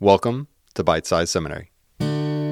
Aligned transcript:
Welcome 0.00 0.46
to 0.74 0.84
Bite 0.84 1.06
Size 1.06 1.28
Seminary. 1.28 1.72
In 1.98 2.46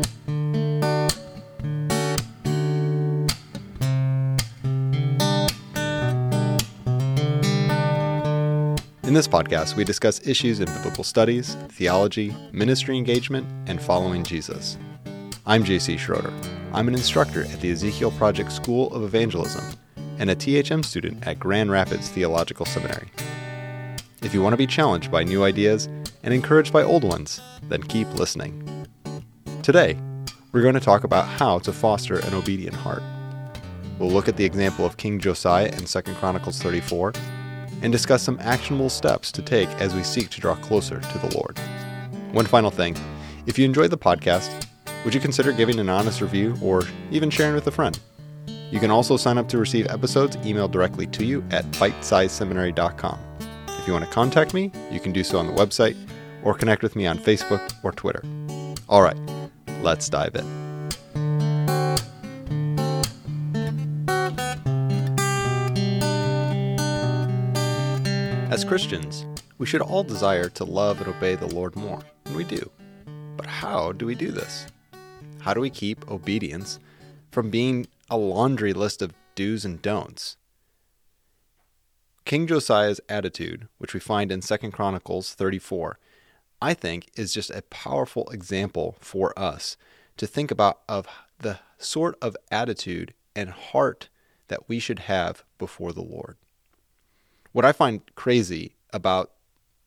this 9.15 9.29
podcast, 9.29 9.77
we 9.77 9.85
discuss 9.85 10.27
issues 10.27 10.59
in 10.59 10.67
biblical 10.67 11.05
studies, 11.05 11.57
theology, 11.69 12.35
ministry 12.51 12.97
engagement, 12.97 13.47
and 13.69 13.81
following 13.81 14.25
Jesus. 14.25 14.77
I'm 15.47 15.63
JC 15.63 16.01
Schroeder. 16.01 16.33
I'm 16.73 16.89
an 16.89 16.95
instructor 16.95 17.45
at 17.45 17.61
the 17.61 17.71
Ezekiel 17.71 18.11
Project 18.11 18.51
School 18.51 18.93
of 18.93 19.05
Evangelism 19.05 19.65
and 20.19 20.31
a 20.31 20.35
THM 20.35 20.85
student 20.85 21.25
at 21.25 21.39
Grand 21.39 21.71
Rapids 21.71 22.09
Theological 22.09 22.67
Seminary. 22.67 23.07
If 24.23 24.35
you 24.35 24.43
want 24.43 24.55
to 24.55 24.59
be 24.59 24.67
challenged 24.67 25.13
by 25.13 25.23
new 25.23 25.45
ideas 25.45 25.89
and 26.27 26.35
encouraged 26.35 26.73
by 26.73 26.83
old 26.83 27.05
ones, 27.05 27.41
then 27.69 27.83
keep 27.85 28.13
listening. 28.15 28.87
Today, 29.63 29.97
we're 30.53 30.63
going 30.63 30.75
to 30.75 30.81
talk 30.81 31.05
about 31.05 31.27
how 31.27 31.61
to 31.61 31.73
foster 31.73 32.19
an 32.19 32.35
obedient 32.35 32.75
heart. 32.75 33.03
We'll 33.99 34.11
look 34.11 34.29
at 34.29 34.37
the 34.37 34.45
example 34.45 34.85
of 34.85 34.97
King 34.97 35.21
Josiah 35.21 35.69
in 35.69 35.85
2 35.85 36.03
Chronicles 36.15 36.61
34 36.61 37.13
and 37.83 37.93
discuss 37.93 38.23
some 38.23 38.39
actionable 38.41 38.91
steps 38.91 39.31
to 39.33 39.41
take 39.41 39.69
as 39.81 39.95
we 39.95 40.03
seek 40.03 40.29
to 40.31 40.41
draw 40.41 40.57
closer 40.57 41.01
to 41.01 41.19
the 41.19 41.35
Lord. 41.37 41.59
One 42.33 42.45
final 42.45 42.71
thing 42.71 42.97
if 43.47 43.57
you 43.57 43.65
enjoyed 43.65 43.91
the 43.91 43.99
podcast, 43.99 44.67
would 45.05 45.15
you 45.15 45.21
consider 45.21 45.53
giving 45.53 45.79
an 45.79 45.89
honest 45.89 46.21
review 46.21 46.57
or 46.61 46.83
even 47.13 47.31
sharing 47.31 47.55
with 47.55 47.69
a 47.69 47.71
friend? 47.71 47.99
You 48.73 48.81
can 48.81 48.91
also 48.91 49.17
sign 49.17 49.39
up 49.39 49.49
to 49.51 49.59
receive 49.59 49.87
episodes 49.87 50.37
emailed 50.39 50.73
directly 50.73 51.07
to 51.07 51.25
you 51.25 51.45
at 51.53 51.65
bitesizeseminary.com. 51.73 53.19
If 53.69 53.87
you 53.87 53.93
want 53.93 54.05
to 54.05 54.11
contact 54.11 54.53
me, 54.53 54.73
you 54.91 54.99
can 54.99 55.13
do 55.13 55.23
so 55.23 55.39
on 55.39 55.47
the 55.47 55.53
website 55.53 55.97
or 56.47 56.55
connect 56.55 56.81
with 56.81 56.95
me 56.95 57.09
on 57.09 57.19
Facebook 57.19 57.61
or 57.83 57.91
Twitter. 57.91 58.23
All 58.89 59.03
right, 59.03 59.19
let's 59.83 60.09
dive 60.09 60.37
in. 60.37 60.47
As 68.49 68.65
Christians, 68.65 69.27
we 69.59 69.67
should 69.67 69.81
all 69.81 70.05
desire 70.05 70.49
to 70.51 70.65
love 70.65 71.01
and 71.01 71.09
obey 71.09 71.35
the 71.35 71.53
Lord 71.53 71.75
more, 71.75 72.01
and 72.27 72.37
we 72.37 72.45
do. 72.45 72.71
But 73.37 73.47
how 73.47 73.91
do 73.91 74.07
we 74.07 74.15
do 74.15 74.31
this? 74.31 74.69
How 75.41 75.53
do 75.53 75.61
we 75.61 75.69
keep 75.69 76.09
obedience 76.09 76.79
from 77.33 77.51
being 77.51 77.89
a 78.09 78.17
laundry 78.17 78.73
list 78.73 79.03
of 79.03 79.15
do's 79.35 79.65
and 79.65 79.83
don'ts? 79.83 80.37
King 82.25 82.47
Josiah's 82.47 83.01
attitude, 83.09 83.67
which 83.79 83.95
we 83.95 84.01
find 84.01 84.31
in 84.31 84.41
2 84.43 84.57
Chronicles 84.71 85.35
34, 85.35 85.99
I 86.61 86.75
think 86.75 87.11
is 87.17 87.35
just 87.35 87.51
a 87.51 87.63
powerful 87.63 88.29
example 88.31 88.97
for 89.01 89.39
us 89.39 89.77
to 90.17 90.27
think 90.27 90.51
about 90.51 90.81
of 90.89 91.07
the 91.39 91.61
sort 91.79 92.17
of 92.23 92.37
attitude 92.51 93.13
and 93.35 93.51
heart 93.51 94.09
that 94.49 94.69
we 94.69 94.79
should 94.79 95.01
have 95.01 95.45
before 95.59 95.93
the 95.93 96.03
Lord. 96.03 96.37
What 97.53 97.65
I 97.65 97.73
find 97.73 98.03
crazy 98.15 98.77
about 98.93 99.33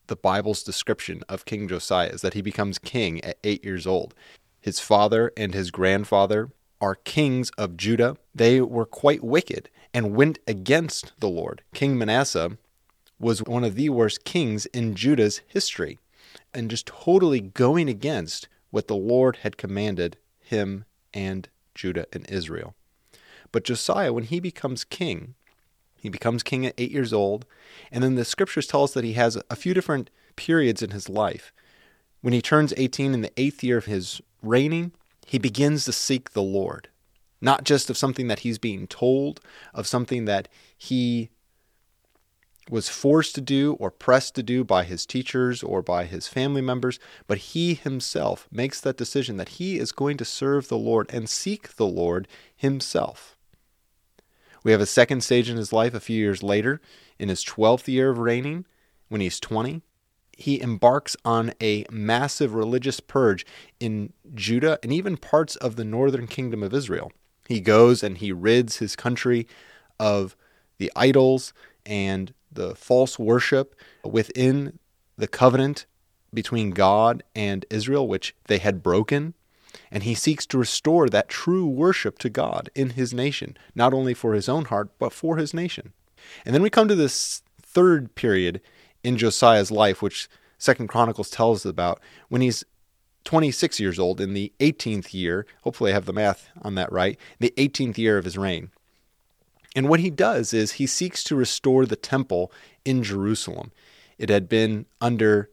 the 0.08 0.16
Bible's 0.16 0.64
description 0.64 1.24
of 1.30 1.46
King 1.46 1.68
Josiah 1.68 2.10
is 2.10 2.22
that 2.22 2.34
he 2.34 2.42
becomes 2.42 2.78
king 2.80 3.24
at 3.24 3.38
eight 3.44 3.64
years 3.64 3.88
old. 3.88 4.14
His 4.60 4.80
father 4.80 5.32
and 5.38 5.54
his 5.54 5.72
grandfather 5.72 6.50
are 6.82 6.96
kings 6.96 7.52
of 7.58 7.78
Judah. 7.78 8.18
They 8.34 8.62
were 8.62 8.86
quite 8.86 9.24
wicked 9.24 9.70
and 9.94 10.16
went 10.16 10.40
against 10.48 11.14
the 11.20 11.30
Lord. 11.30 11.64
King 11.74 11.98
Manasseh 11.98 12.58
was 13.20 13.44
one 13.44 13.64
of 13.64 13.76
the 13.76 13.90
worst 13.90 14.24
kings 14.24 14.66
in 14.68 14.96
Judah's 14.96 15.42
history 15.48 16.00
and 16.54 16.70
just 16.70 16.86
totally 16.86 17.40
going 17.40 17.90
against 17.90 18.48
what 18.72 18.88
the 18.88 18.96
Lord 18.96 19.38
had 19.38 19.58
commanded 19.58 20.18
him 20.40 20.86
and 21.14 21.50
Judah 21.76 22.06
and 22.14 22.30
Israel. 22.30 22.76
But 23.52 23.64
Josiah, 23.64 24.14
when 24.14 24.26
he 24.26 24.40
becomes 24.40 24.84
king, 24.84 25.36
he 26.02 26.10
becomes 26.10 26.44
king 26.44 26.66
at 26.66 26.76
eight 26.78 26.92
years 26.92 27.14
old. 27.14 27.46
And 27.92 28.04
then 28.04 28.16
the 28.16 28.26
scriptures 28.26 28.68
tell 28.68 28.84
us 28.84 28.94
that 28.94 29.04
he 29.04 29.14
has 29.14 29.38
a 29.50 29.56
few 29.56 29.74
different 29.74 30.10
periods 30.36 30.82
in 30.82 30.92
his 30.92 31.10
life. 31.10 31.52
When 32.22 32.34
he 32.34 32.42
turns 32.42 32.74
18 32.78 33.14
in 33.14 33.22
the 33.22 33.32
eighth 33.38 33.64
year 33.64 33.78
of 33.78 33.86
his 33.86 34.22
reigning, 34.42 34.92
he 35.26 35.40
begins 35.40 35.86
to 35.86 35.92
seek 35.92 36.32
the 36.32 36.42
Lord, 36.42 36.90
not 37.42 37.64
just 37.64 37.90
of 37.90 37.98
something 37.98 38.28
that 38.28 38.40
he's 38.40 38.58
being 38.58 38.88
told, 38.88 39.40
of 39.74 39.88
something 39.88 40.26
that 40.26 40.48
he 40.78 41.30
was 42.70 42.88
forced 42.88 43.34
to 43.36 43.42
do 43.42 43.74
or 43.80 43.90
pressed 43.90 44.36
to 44.36 44.44
do 44.44 44.64
by 44.64 44.84
his 44.84 45.06
teachers 45.06 45.64
or 45.64 45.82
by 45.82 46.06
his 46.06 46.28
family 46.28 46.62
members, 46.62 47.00
but 47.28 47.40
he 47.40 47.74
himself 47.74 48.48
makes 48.52 48.80
that 48.80 48.98
decision 48.98 49.38
that 49.38 49.50
he 49.50 49.80
is 49.80 49.92
going 49.92 50.18
to 50.18 50.26
serve 50.26 50.68
the 50.68 50.78
Lord 50.78 51.10
and 51.12 51.28
seek 51.28 51.76
the 51.76 51.88
Lord 51.88 52.28
himself. 52.56 53.36
We 54.64 54.72
have 54.72 54.82
a 54.82 54.86
second 54.86 55.22
stage 55.22 55.50
in 55.50 55.58
his 55.58 55.74
life 55.74 55.94
a 55.94 56.00
few 56.00 56.18
years 56.18 56.44
later, 56.44 56.80
in 57.18 57.30
his 57.30 57.44
12th 57.44 57.88
year 57.88 58.12
of 58.12 58.20
reigning, 58.20 58.66
when 59.08 59.22
he's 59.22 59.40
20. 59.40 59.82
He 60.38 60.62
embarks 60.62 61.18
on 61.26 61.54
a 61.62 61.86
massive 61.90 62.54
religious 62.54 63.00
purge 63.00 63.46
in 63.80 64.14
Judah 64.34 64.80
and 64.84 64.94
even 64.94 65.18
parts 65.18 65.56
of 65.58 65.76
the 65.76 65.84
northern 65.84 66.28
kingdom 66.28 66.64
of 66.64 66.74
Israel. 66.74 67.12
He 67.48 67.60
goes 67.60 68.04
and 68.04 68.18
he 68.18 68.32
rids 68.32 68.78
his 68.78 68.96
country 68.96 69.48
of 70.00 70.36
the 70.78 70.92
idols 70.96 71.52
and 71.86 72.34
the 72.52 72.76
false 72.76 73.18
worship 73.20 73.76
within 74.04 74.80
the 75.18 75.28
covenant 75.28 75.86
between 76.34 76.72
God 76.72 77.24
and 77.36 77.66
Israel, 77.70 78.08
which 78.08 78.36
they 78.48 78.60
had 78.60 78.84
broken 78.84 79.34
and 79.92 80.04
he 80.04 80.16
seeks 80.16 80.46
to 80.48 80.58
restore 80.58 81.08
that 81.10 81.30
true 81.30 81.66
worship 81.66 82.18
to 82.20 82.30
God 82.30 82.70
in 82.76 82.92
his 82.92 83.14
nation, 83.14 83.58
not 83.76 83.94
only 83.94 84.14
for 84.14 84.34
his 84.34 84.50
own 84.50 84.66
heart, 84.66 84.90
but 85.00 85.14
for 85.14 85.38
his 85.38 85.54
nation. 85.54 85.94
And 86.46 86.54
then 86.54 86.62
we 86.62 86.70
come 86.70 86.88
to 86.88 86.96
this 86.96 87.42
third 87.62 88.16
period 88.16 88.62
in 89.04 89.18
Josiah's 89.18 89.72
life, 89.72 90.02
which 90.02 90.30
Second 90.58 90.88
Chronicles 90.88 91.30
tells 91.30 91.66
us 91.66 91.70
about, 91.70 92.00
when 92.28 92.42
he's 92.42 92.64
26 93.26 93.80
years 93.80 94.00
old 94.00 94.20
in 94.20 94.34
the 94.34 94.52
18th 94.60 95.14
year. 95.14 95.46
Hopefully, 95.64 95.92
I 95.92 95.94
have 95.94 96.06
the 96.06 96.14
math 96.14 96.50
on 96.62 96.76
that 96.76 96.92
right. 96.92 97.18
The 97.40 97.54
18th 97.58 97.98
year 97.98 98.18
of 98.18 98.26
his 98.26 98.38
reign. 98.38 98.72
And 99.76 99.88
what 99.88 100.00
he 100.00 100.10
does 100.10 100.54
is 100.54 100.74
he 100.74 100.88
seeks 100.88 101.24
to 101.26 101.36
restore 101.36 101.86
the 101.86 101.96
temple 101.96 102.52
in 102.84 103.04
Jerusalem. 103.04 103.72
It 104.18 104.30
had 104.30 104.50
been 104.50 104.86
under 105.00 105.50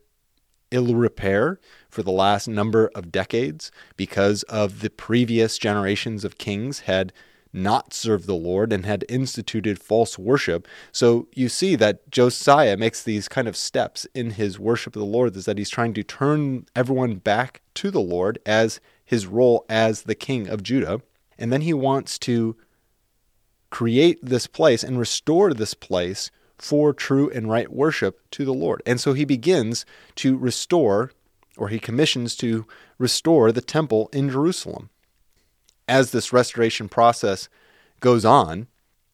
ill 0.71 0.95
repair 0.95 1.61
for 1.89 2.03
the 2.03 2.11
last 2.11 2.49
number 2.49 2.91
of 2.95 3.13
decades 3.13 3.71
because 3.97 4.43
of 4.45 4.81
the 4.81 4.91
previous 4.91 5.59
generations 5.59 6.25
of 6.25 6.39
kings 6.39 6.81
had 6.81 7.13
not 7.53 7.95
served 7.95 8.27
the 8.27 8.35
Lord 8.35 8.73
and 8.73 8.85
had 8.85 9.05
instituted 9.09 9.79
false 9.79 10.19
worship. 10.19 10.69
So 10.93 11.29
you 11.33 11.49
see 11.49 11.75
that 11.77 12.11
Josiah 12.11 12.77
makes 12.77 13.03
these 13.03 13.29
kind 13.29 13.49
of 13.49 13.57
steps 13.57 14.07
in 14.15 14.33
his 14.33 14.59
worship 14.59 14.95
of 14.95 15.01
the 15.01 15.07
Lord, 15.07 15.37
is 15.37 15.47
that 15.47 15.57
he's 15.57 15.71
trying 15.71 15.95
to 15.95 16.03
turn 16.03 16.67
everyone 16.75 17.17
back 17.17 17.63
to 17.75 17.91
the 17.91 18.01
Lord 18.01 18.39
as 18.45 18.81
his 19.05 19.27
role 19.27 19.65
as 19.71 20.03
the 20.03 20.15
king 20.15 20.49
of 20.49 20.63
Judah. 20.63 21.01
And 21.39 21.53
then 21.53 21.63
he 21.63 21.73
wants 21.73 22.19
to 22.21 22.57
create 23.71 24.19
this 24.23 24.47
place 24.47 24.83
and 24.83 24.99
restore 24.99 25.53
this 25.53 25.75
place 25.75 26.31
for 26.59 26.93
true 26.93 27.31
and 27.31 27.51
right 27.51 27.71
worship 27.71 28.21
to 28.31 28.45
the 28.45 28.55
Lord. 28.55 28.83
And 28.87 29.01
so 29.01 29.13
he 29.13 29.25
begins 29.25 29.85
to 30.17 30.37
restore, 30.37 31.13
or 31.57 31.69
he 31.69 31.79
commissions 31.79 32.37
to 32.37 32.67
restore 32.99 33.53
the 33.53 33.61
temple 33.61 34.09
in 34.13 34.31
Jerusalem. 34.31 34.91
As 35.89 36.11
this 36.11 36.33
restoration 36.33 36.89
process 36.89 37.49
goes 38.01 38.25
on, 38.25 38.69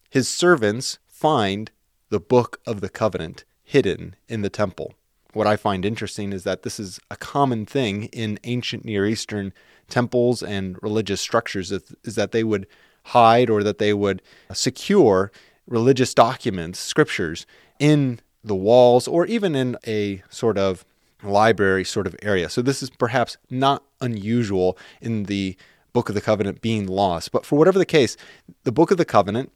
his 0.09 0.27
servants 0.27 0.99
find 1.07 1.71
the 2.09 2.19
book 2.19 2.59
of 2.65 2.81
the 2.81 2.89
covenant 2.89 3.43
hidden 3.63 4.15
in 4.27 4.41
the 4.41 4.49
temple. 4.49 4.93
What 5.33 5.47
I 5.47 5.55
find 5.55 5.83
interesting 5.83 6.31
is 6.31 6.43
that 6.43 6.61
this 6.61 6.79
is 6.79 6.99
a 7.09 7.15
common 7.15 7.65
thing 7.65 8.03
in 8.05 8.39
ancient 8.43 8.85
Near 8.85 9.05
Eastern 9.05 9.51
temples 9.89 10.43
and 10.43 10.77
religious 10.81 11.21
structures 11.21 11.71
is 11.71 12.15
that 12.15 12.31
they 12.31 12.43
would 12.43 12.67
hide 13.05 13.49
or 13.49 13.63
that 13.63 13.77
they 13.77 13.93
would 13.93 14.21
secure 14.53 15.31
religious 15.67 16.13
documents, 16.13 16.79
scriptures, 16.79 17.45
in 17.79 18.19
the 18.43 18.55
walls 18.55 19.07
or 19.07 19.25
even 19.25 19.55
in 19.55 19.77
a 19.87 20.21
sort 20.29 20.57
of 20.57 20.85
library 21.23 21.85
sort 21.85 22.05
of 22.07 22.15
area. 22.21 22.49
So 22.49 22.61
this 22.61 22.83
is 22.83 22.89
perhaps 22.89 23.37
not 23.49 23.83
unusual 24.01 24.77
in 25.01 25.23
the 25.23 25.55
Book 25.93 26.09
of 26.09 26.15
the 26.15 26.21
Covenant 26.21 26.61
being 26.61 26.87
lost. 26.87 27.31
But 27.31 27.45
for 27.45 27.57
whatever 27.57 27.79
the 27.79 27.85
case, 27.85 28.17
the 28.63 28.71
Book 28.71 28.91
of 28.91 28.97
the 28.97 29.05
Covenant, 29.05 29.51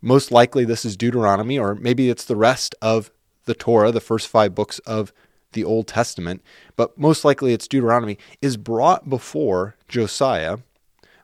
most 0.00 0.30
likely 0.30 0.64
this 0.64 0.84
is 0.84 0.96
Deuteronomy, 0.96 1.58
or 1.58 1.74
maybe 1.74 2.08
it's 2.10 2.24
the 2.24 2.36
rest 2.36 2.74
of 2.80 3.10
the 3.46 3.54
Torah, 3.54 3.90
the 3.90 4.00
first 4.00 4.28
five 4.28 4.54
books 4.54 4.78
of 4.80 5.12
the 5.52 5.64
Old 5.64 5.88
Testament, 5.88 6.42
but 6.76 6.96
most 6.98 7.24
likely 7.24 7.52
it's 7.52 7.66
Deuteronomy, 7.66 8.18
is 8.42 8.56
brought 8.56 9.08
before 9.08 9.76
Josiah 9.88 10.58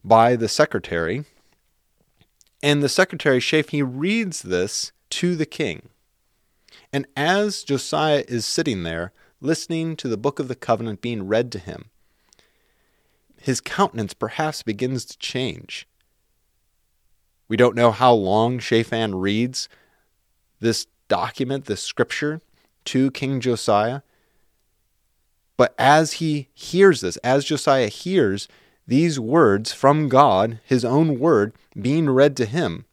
by 0.03 0.35
the 0.35 0.49
secretary 0.49 1.25
and 2.65 2.83
the 2.83 2.89
secretary, 2.89 3.41
Shaphan, 3.41 3.71
he 3.73 3.83
reads 3.83 4.41
this 4.41 4.91
to 5.11 5.37
the 5.37 5.45
king. 5.45 5.91
And 6.95 7.07
as 7.15 7.63
Josiah 7.63 8.25
is 8.27 8.47
sitting 8.47 8.85
there 8.85 9.13
listening 9.39 9.97
to 9.97 10.09
the 10.09 10.17
book 10.17 10.39
of 10.39 10.49
the 10.49 10.55
covenant 10.55 11.03
being 11.03 11.29
read 11.29 11.53
to 11.53 11.59
him, 11.59 11.91
his 13.39 13.61
countenance 13.61 14.15
perhaps 14.15 14.63
begins 14.63 15.05
to 15.05 15.19
change. 15.19 15.87
We 17.49 17.59
don't 17.59 17.77
know 17.77 17.91
how 17.91 18.15
long 18.15 18.59
Shaphan 18.59 19.17
reads 19.17 19.69
this 20.61 20.87
document, 21.07 21.67
this 21.67 21.83
scripture, 21.83 22.41
to 22.87 23.11
King 23.11 23.41
Josiah. 23.41 24.01
But 25.59 25.75
as 25.79 26.15
he 26.15 26.49
hears 26.55 27.03
this, 27.03 27.19
as 27.19 27.45
Josiah 27.45 27.89
hears 27.89 28.49
these 28.87 29.19
words 29.19 29.73
from 29.73 30.09
God, 30.09 30.61
his 30.65 30.85
own 30.85 31.19
word, 31.19 31.53
being 31.81 32.11
read 32.11 32.37
to 32.37 32.45
him, 32.45 32.85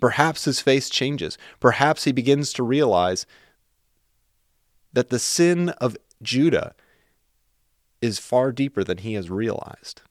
perhaps 0.00 0.44
his 0.44 0.60
face 0.60 0.90
changes. 0.90 1.38
Perhaps 1.60 2.04
he 2.04 2.12
begins 2.12 2.52
to 2.52 2.62
realize 2.62 3.26
that 4.92 5.10
the 5.10 5.18
sin 5.18 5.70
of 5.70 5.96
Judah 6.22 6.74
is 8.00 8.18
far 8.18 8.52
deeper 8.52 8.84
than 8.84 8.98
he 8.98 9.14
has 9.14 9.30
realized. 9.30 10.02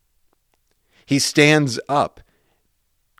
He 1.05 1.19
stands 1.19 1.79
up, 1.87 2.21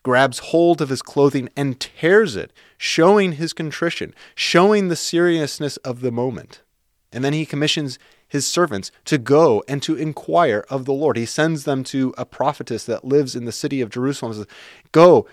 grabs 0.02 0.40
hold 0.40 0.82
of 0.82 0.90
his 0.90 1.02
clothing, 1.02 1.50
and 1.56 1.80
tears 1.80 2.36
it, 2.36 2.52
showing 2.78 3.34
his 3.34 3.54
contrition, 3.54 4.16
showing 4.34 4.88
the 4.88 4.96
seriousness 4.96 5.78
of 5.78 6.02
the 6.02 6.12
moment. 6.12 6.62
And 7.12 7.24
then 7.24 7.34
he 7.34 7.46
commissions 7.46 8.00
his 8.34 8.48
servants 8.48 8.92
to 9.06 9.20
go 9.20 9.64
and 9.68 9.80
to 9.84 9.96
inquire 9.96 10.66
of 10.68 10.86
the 10.86 10.92
Lord. 10.92 11.18
He 11.18 11.26
sends 11.28 11.66
them 11.66 11.84
to 11.84 12.16
a 12.18 12.26
prophetess 12.26 12.84
that 12.86 13.06
lives 13.06 13.36
in 13.36 13.46
the 13.46 13.52
city 13.52 13.80
of 13.80 13.92
Jerusalem. 13.92 14.34
Says, 14.34 14.48
go, 14.92 15.28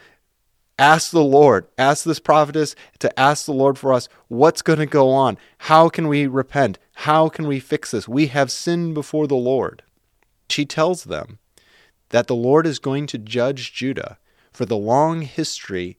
ask 0.79 1.11
the 1.11 1.25
Lord, 1.25 1.67
ask 1.79 2.05
this 2.05 2.21
prophetess 2.21 2.77
to 2.99 3.19
ask 3.19 3.47
the 3.47 3.55
Lord 3.55 3.79
for 3.79 3.95
us 3.95 4.11
what's 4.29 4.61
going 4.61 4.81
to 4.81 4.87
go 4.87 5.09
on. 5.09 5.39
How 5.61 5.89
can 5.89 6.09
we 6.09 6.27
repent? 6.27 6.79
How 6.93 7.31
can 7.31 7.47
we 7.47 7.59
fix 7.59 7.93
this? 7.93 8.07
We 8.07 8.27
have 8.27 8.53
sinned 8.53 8.93
before 8.93 9.27
the 9.27 9.35
Lord. 9.35 9.83
She 10.51 10.67
tells 10.67 11.05
them 11.05 11.39
that 12.11 12.27
the 12.27 12.37
Lord 12.37 12.67
is 12.67 12.79
going 12.79 13.07
to 13.07 13.19
judge 13.19 13.73
Judah 13.73 14.19
for 14.53 14.67
the 14.67 14.77
long 14.77 15.23
history 15.23 15.97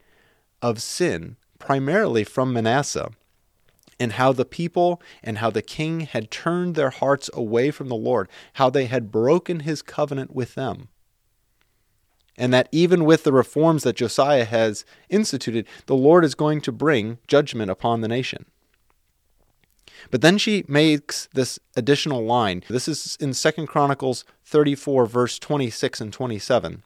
of 0.61 0.79
sin, 0.83 1.37
primarily 1.57 2.23
from 2.23 2.53
Manasseh 2.53 3.09
and 4.01 4.13
how 4.13 4.31
the 4.33 4.45
people 4.45 4.99
and 5.21 5.37
how 5.37 5.51
the 5.51 5.61
king 5.61 5.99
had 5.99 6.31
turned 6.31 6.73
their 6.73 6.89
hearts 6.89 7.29
away 7.35 7.69
from 7.69 7.87
the 7.87 7.95
Lord, 7.95 8.27
how 8.53 8.67
they 8.67 8.87
had 8.87 9.11
broken 9.11 9.59
his 9.59 9.83
covenant 9.83 10.33
with 10.35 10.55
them. 10.55 10.87
And 12.35 12.51
that 12.51 12.67
even 12.71 13.05
with 13.05 13.23
the 13.23 13.31
reforms 13.31 13.83
that 13.83 13.97
Josiah 13.97 14.45
has 14.45 14.85
instituted, 15.09 15.67
the 15.85 15.95
Lord 15.95 16.25
is 16.25 16.33
going 16.33 16.61
to 16.61 16.71
bring 16.71 17.19
judgment 17.27 17.69
upon 17.69 18.01
the 18.01 18.07
nation. 18.07 18.45
But 20.09 20.23
then 20.23 20.39
she 20.39 20.65
makes 20.67 21.29
this 21.35 21.59
additional 21.75 22.25
line. 22.25 22.63
This 22.69 22.87
is 22.87 23.15
in 23.19 23.33
2 23.33 23.67
Chronicles 23.67 24.25
34, 24.45 25.05
verse 25.05 25.37
26 25.37 26.01
and 26.01 26.11
27. 26.11 26.81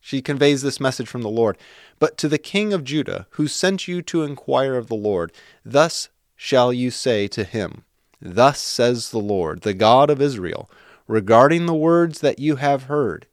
She 0.00 0.22
conveys 0.22 0.62
this 0.62 0.78
message 0.78 1.08
from 1.08 1.22
the 1.22 1.28
Lord. 1.28 1.58
But 1.98 2.16
to 2.18 2.28
the 2.28 2.38
king 2.38 2.72
of 2.72 2.84
Judah, 2.84 3.26
who 3.30 3.48
sent 3.48 3.88
you 3.88 4.02
to 4.02 4.22
inquire 4.22 4.76
of 4.76 4.86
the 4.86 4.94
Lord, 4.94 5.32
thus 5.64 6.10
shall 6.42 6.72
you 6.72 6.90
say 6.90 7.28
to 7.28 7.44
him, 7.44 7.84
Thus 8.18 8.58
says 8.58 9.10
the 9.10 9.18
Lord, 9.18 9.60
the 9.60 9.74
God 9.74 10.08
of 10.08 10.22
Israel, 10.22 10.70
regarding 11.06 11.66
the 11.66 11.74
words 11.74 12.22
that 12.22 12.38
you 12.38 12.56
have 12.56 12.84
heard, 12.84 13.26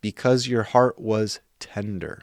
because 0.00 0.48
your 0.48 0.62
heart 0.62 0.98
was 0.98 1.40
tender, 1.60 2.22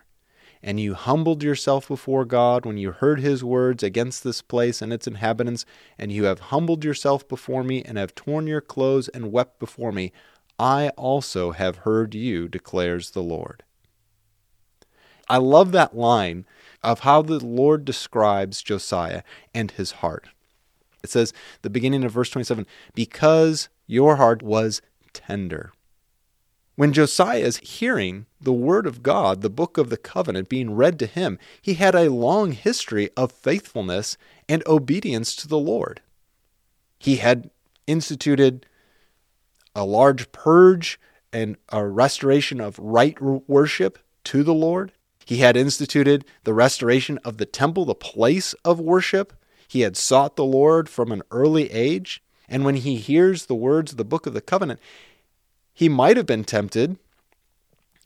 and 0.63 0.79
you 0.79 0.95
humbled 0.95 1.43
yourself 1.43 1.87
before 1.87 2.25
God 2.25 2.65
when 2.65 2.79
you 2.79 2.93
heard 2.93 3.19
his 3.19 3.43
words 3.43 3.83
against 3.83 4.23
this 4.23 4.41
place 4.41 4.81
and 4.81 4.91
its 4.91 5.05
inhabitants, 5.05 5.67
and 5.99 6.11
you 6.11 6.23
have 6.23 6.39
humbled 6.39 6.83
yourself 6.83 7.27
before 7.27 7.63
me, 7.63 7.83
and 7.83 7.99
have 7.99 8.15
torn 8.15 8.47
your 8.47 8.59
clothes 8.59 9.09
and 9.09 9.31
wept 9.31 9.59
before 9.59 9.91
me, 9.91 10.11
I 10.57 10.89
also 10.97 11.51
have 11.51 11.85
heard 11.85 12.15
you, 12.15 12.47
declares 12.47 13.11
the 13.11 13.21
Lord. 13.21 13.61
I 15.29 15.37
love 15.37 15.71
that 15.73 15.95
line 15.95 16.47
of 16.83 17.01
how 17.01 17.21
the 17.21 17.39
Lord 17.39 17.85
describes 17.85 18.61
Josiah 18.61 19.23
and 19.53 19.71
his 19.71 19.93
heart. 19.93 20.27
It 21.03 21.09
says, 21.09 21.33
the 21.61 21.69
beginning 21.69 22.03
of 22.03 22.11
verse 22.11 22.29
27, 22.29 22.65
because 22.93 23.69
your 23.87 24.15
heart 24.15 24.41
was 24.41 24.81
tender. 25.11 25.73
When 26.75 26.93
Josiah 26.93 27.39
is 27.39 27.57
hearing 27.57 28.25
the 28.41 28.53
word 28.53 28.87
of 28.87 29.03
God, 29.03 29.41
the 29.41 29.49
book 29.49 29.77
of 29.77 29.89
the 29.89 29.97
covenant 29.97 30.49
being 30.49 30.73
read 30.73 30.97
to 30.99 31.05
him, 31.05 31.37
he 31.61 31.75
had 31.75 31.93
a 31.93 32.09
long 32.09 32.53
history 32.53 33.09
of 33.15 33.31
faithfulness 33.31 34.17
and 34.49 34.63
obedience 34.65 35.35
to 35.35 35.47
the 35.47 35.59
Lord. 35.59 36.01
He 36.97 37.17
had 37.17 37.51
instituted 37.85 38.65
a 39.75 39.85
large 39.85 40.31
purge 40.31 40.99
and 41.31 41.57
a 41.69 41.85
restoration 41.85 42.59
of 42.59 42.79
right 42.79 43.19
worship 43.21 43.99
to 44.23 44.43
the 44.43 44.53
Lord. 44.53 44.93
He 45.25 45.37
had 45.37 45.57
instituted 45.57 46.25
the 46.43 46.53
restoration 46.53 47.17
of 47.19 47.37
the 47.37 47.45
temple, 47.45 47.85
the 47.85 47.95
place 47.95 48.53
of 48.65 48.79
worship. 48.79 49.33
He 49.67 49.81
had 49.81 49.97
sought 49.97 50.35
the 50.35 50.45
Lord 50.45 50.89
from 50.89 51.11
an 51.11 51.23
early 51.31 51.71
age. 51.71 52.21
And 52.47 52.65
when 52.65 52.75
he 52.75 52.97
hears 52.97 53.45
the 53.45 53.55
words 53.55 53.91
of 53.91 53.97
the 53.97 54.05
book 54.05 54.25
of 54.27 54.33
the 54.33 54.41
covenant, 54.41 54.79
he 55.73 55.89
might 55.89 56.17
have 56.17 56.27
been 56.27 56.43
tempted, 56.43 56.97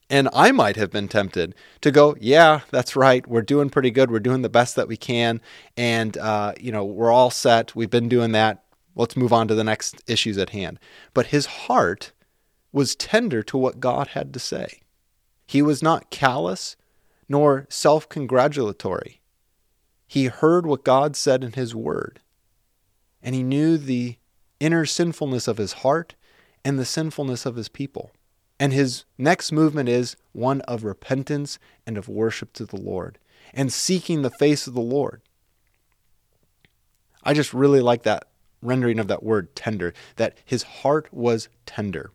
and 0.10 0.30
I 0.34 0.52
might 0.52 0.78
have 0.78 0.90
been 0.90 1.10
tempted 1.10 1.54
to 1.82 1.92
go, 1.92 2.16
yeah, 2.20 2.62
that's 2.72 2.96
right. 2.96 3.28
We're 3.28 3.42
doing 3.42 3.70
pretty 3.70 3.92
good. 3.92 4.10
We're 4.10 4.20
doing 4.20 4.42
the 4.42 4.50
best 4.50 4.76
that 4.78 4.88
we 4.88 4.96
can. 4.96 5.42
And, 5.76 6.18
uh, 6.18 6.54
you 6.60 6.72
know, 6.72 6.86
we're 6.86 7.12
all 7.12 7.30
set. 7.30 7.76
We've 7.76 7.90
been 7.90 8.08
doing 8.08 8.32
that. 8.32 8.64
Let's 8.96 9.18
move 9.18 9.34
on 9.34 9.50
to 9.50 9.56
the 9.56 9.66
next 9.66 10.02
issues 10.08 10.38
at 10.38 10.52
hand. 10.52 10.80
But 11.14 11.28
his 11.28 11.46
heart 11.46 12.14
was 12.72 12.96
tender 12.96 13.44
to 13.44 13.58
what 13.58 13.82
God 13.82 14.10
had 14.10 14.34
to 14.34 14.40
say. 14.40 14.82
He 15.46 15.62
was 15.62 15.84
not 15.84 16.10
callous 16.10 16.78
nor 17.30 17.68
self 17.70 18.08
congratulatory. 18.10 19.22
He 20.08 20.26
heard 20.26 20.66
what 20.66 20.84
God 20.84 21.16
said 21.16 21.44
in 21.44 21.54
His 21.54 21.76
Word, 21.76 22.22
and 23.22 23.36
he 23.36 23.44
knew 23.44 23.78
the 23.78 24.18
inner 24.60 24.86
sinfulness 24.86 25.48
of 25.48 25.58
his 25.58 25.74
heart 25.74 26.16
and 26.64 26.78
the 26.78 26.86
sinfulness 26.86 27.46
of 27.46 27.56
his 27.56 27.70
people. 27.70 28.12
And 28.60 28.74
his 28.74 29.06
next 29.18 29.52
movement 29.52 29.90
is 29.90 30.16
one 30.32 30.62
of 30.62 30.84
repentance 30.84 31.60
and 31.86 31.98
of 31.98 32.10
worship 32.10 32.54
to 32.54 32.66
the 32.66 32.80
Lord 32.80 33.20
and 33.54 33.72
seeking 33.72 34.22
the 34.22 34.32
face 34.32 34.68
of 34.68 34.74
the 34.74 34.82
Lord. 34.82 35.22
I 37.24 37.34
just 37.34 37.54
really 37.54 37.82
like 37.82 38.04
that 38.04 38.28
rendering 38.62 38.98
of 38.98 39.08
that 39.08 39.24
word 39.24 39.56
tender, 39.56 39.94
that 40.16 40.38
his 40.44 40.64
heart 40.64 41.08
was 41.14 41.50
tender. 41.66 42.12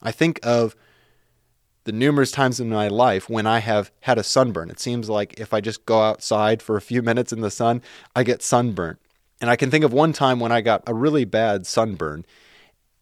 I 0.00 0.12
think 0.12 0.38
of 0.42 0.76
the 1.84 1.92
numerous 1.92 2.32
times 2.32 2.60
in 2.60 2.68
my 2.68 2.88
life 2.88 3.28
when 3.28 3.46
I 3.46 3.60
have 3.60 3.90
had 4.00 4.18
a 4.18 4.24
sunburn. 4.24 4.70
It 4.70 4.80
seems 4.80 5.08
like 5.08 5.38
if 5.38 5.54
I 5.54 5.60
just 5.60 5.86
go 5.86 6.02
outside 6.02 6.62
for 6.62 6.76
a 6.76 6.82
few 6.82 7.02
minutes 7.02 7.32
in 7.32 7.40
the 7.40 7.50
sun, 7.50 7.82
I 8.16 8.24
get 8.24 8.42
sunburnt. 8.42 8.98
And 9.40 9.50
I 9.50 9.56
can 9.56 9.70
think 9.70 9.84
of 9.84 9.92
one 9.92 10.12
time 10.12 10.40
when 10.40 10.52
I 10.52 10.62
got 10.62 10.82
a 10.86 10.94
really 10.94 11.24
bad 11.24 11.66
sunburn. 11.66 12.24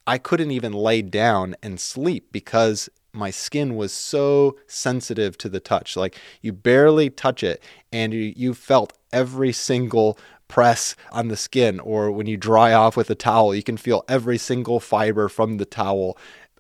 I 0.07 0.19
couldn't 0.19 0.51
even 0.51 0.73
lay 0.73 1.01
down 1.03 1.55
and 1.63 1.79
sleep 1.79 2.33
because 2.33 2.89
my 3.13 3.31
skin 3.31 3.77
was 3.77 3.93
so 3.93 4.57
sensitive 4.67 5.39
to 5.39 5.49
the 5.49 5.61
touch. 5.61 5.97
Like 5.97 6.17
you 6.41 6.53
barely 6.53 7.11
touch 7.11 7.45
it 7.45 7.63
and 7.93 8.13
you, 8.13 8.33
you 8.35 8.55
felt 8.55 8.95
every 9.13 9.53
single 9.53 10.19
press 10.49 10.97
on 11.13 11.29
the 11.29 11.37
skin, 11.37 11.81
or 11.81 12.11
when 12.11 12.27
you 12.27 12.37
dry 12.37 12.75
off 12.75 12.95
with 12.95 13.09
a 13.09 13.15
towel, 13.15 13.55
you 13.55 13.63
can 13.63 13.79
feel 13.79 14.05
every 14.07 14.37
single 14.37 14.81
fiber 14.81 15.29
from 15.29 15.57
the 15.57 15.65
towel 15.65 16.19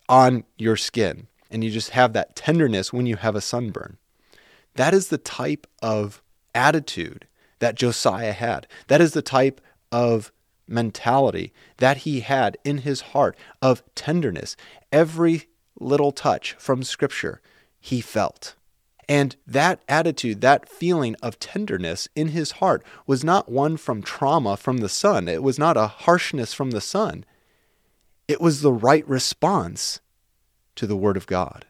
on 0.09 0.45
your 0.57 0.77
skin 0.77 1.27
and 1.53 1.63
you 1.63 1.71
just 1.71 1.91
have 1.91 2.13
that 2.15 2.35
tenderness 2.35 2.93
when 2.93 3.07
you 3.07 3.17
have 3.17 3.37
a 3.37 3.41
sunburn. 3.41 3.99
That 4.75 4.95
is 4.95 5.09
the 5.09 5.19
type 5.19 5.67
of 5.83 6.23
attitude 6.55 7.27
that 7.59 7.75
Josiah 7.75 8.33
had. 8.33 8.67
That 8.89 9.01
is 9.01 9.13
the 9.13 9.23
type 9.23 9.61
of 9.91 10.33
mentality 10.67 11.53
that 11.77 11.99
he 11.99 12.21
had 12.21 12.57
in 12.65 12.79
his 12.79 13.01
heart 13.01 13.37
of 13.61 13.83
tenderness. 13.95 14.57
Every 14.91 15.49
little 15.79 16.13
touch 16.13 16.55
from 16.59 16.83
Scripture 16.83 17.41
he 17.79 18.01
felt. 18.01 18.55
And 19.09 19.37
that 19.47 19.83
attitude, 19.89 20.41
that 20.41 20.69
feeling 20.69 21.17
of 21.23 21.39
tenderness 21.39 22.09
in 22.15 22.29
his 22.29 22.53
heart 22.53 22.83
was 23.07 23.23
not 23.23 23.51
one 23.51 23.77
from 23.77 24.03
trauma 24.03 24.57
from 24.57 24.79
the 24.79 24.89
sun. 24.89 25.29
It 25.29 25.43
was 25.43 25.59
not 25.59 25.77
a 25.77 25.89
harshness 25.89 26.55
from 26.55 26.71
the 26.71 26.81
sun. 26.81 27.25
It 28.29 28.41
was 28.41 28.61
the 28.63 28.73
right 28.73 29.07
response 29.07 30.01
to 30.77 30.87
the 30.87 30.97
word 30.97 31.17
of 31.17 31.27
God. 31.27 31.67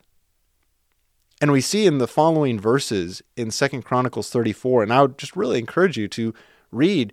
And 1.41 1.51
we 1.51 1.61
see 1.61 1.87
in 1.87 1.99
the 1.99 2.07
following 2.07 2.61
verses 2.61 3.21
in 3.37 3.51
Second 3.51 3.83
Chronicles 3.83 4.31
34, 4.31 4.85
and 4.85 4.93
I 4.93 5.03
would 5.03 5.19
just 5.19 5.35
really 5.35 5.59
encourage 5.59 5.97
you 5.97 6.07
to 6.09 6.33
read 6.71 7.13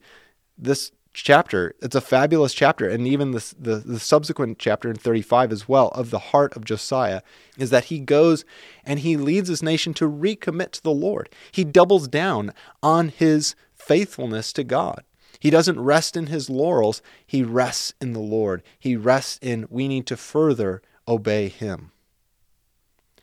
this 0.56 0.92
chapter. 1.14 1.74
It's 1.82 1.96
a 1.96 2.02
fabulous 2.02 2.54
chapter, 2.54 2.88
and 2.88 3.08
even 3.08 3.32
the, 3.32 3.56
the, 3.58 3.76
the, 3.78 4.00
subsequent 4.00 4.60
chapter 4.60 4.90
in 4.90 4.98
35 4.98 5.52
as 5.52 5.68
well 5.68 5.88
of 5.90 6.12
the 6.12 6.20
heart 6.20 6.56
of 6.56 6.66
Josiah 6.66 7.22
is 7.58 7.72
that 7.72 7.86
he 7.86 8.00
goes 8.00 8.46
and 8.86 9.00
he 9.00 9.18
leads 9.18 9.50
his 9.50 9.64
nation 9.64 9.94
to 9.96 10.10
recommit 10.10 10.72
to 10.74 10.84
the 10.84 10.92
Lord. 10.92 11.30
He 11.52 11.64
doubles 11.64 12.08
down 12.08 12.54
on 12.84 13.10
his 13.10 13.56
faithfulness 13.74 14.54
to 14.54 14.64
God. 14.64 15.04
He 15.40 15.50
doesn't 15.50 15.80
rest 15.80 16.18
in 16.18 16.28
his 16.28 16.50
laurels, 16.50 17.02
he 17.26 17.44
rests 17.44 17.94
in 18.02 18.14
the 18.14 18.20
Lord. 18.20 18.62
He 18.78 18.96
rests 18.96 19.40
in 19.42 19.66
we 19.70 19.88
need 19.88 20.06
to 20.08 20.18
further 20.18 20.82
obey 21.10 21.50
him. 21.50 21.92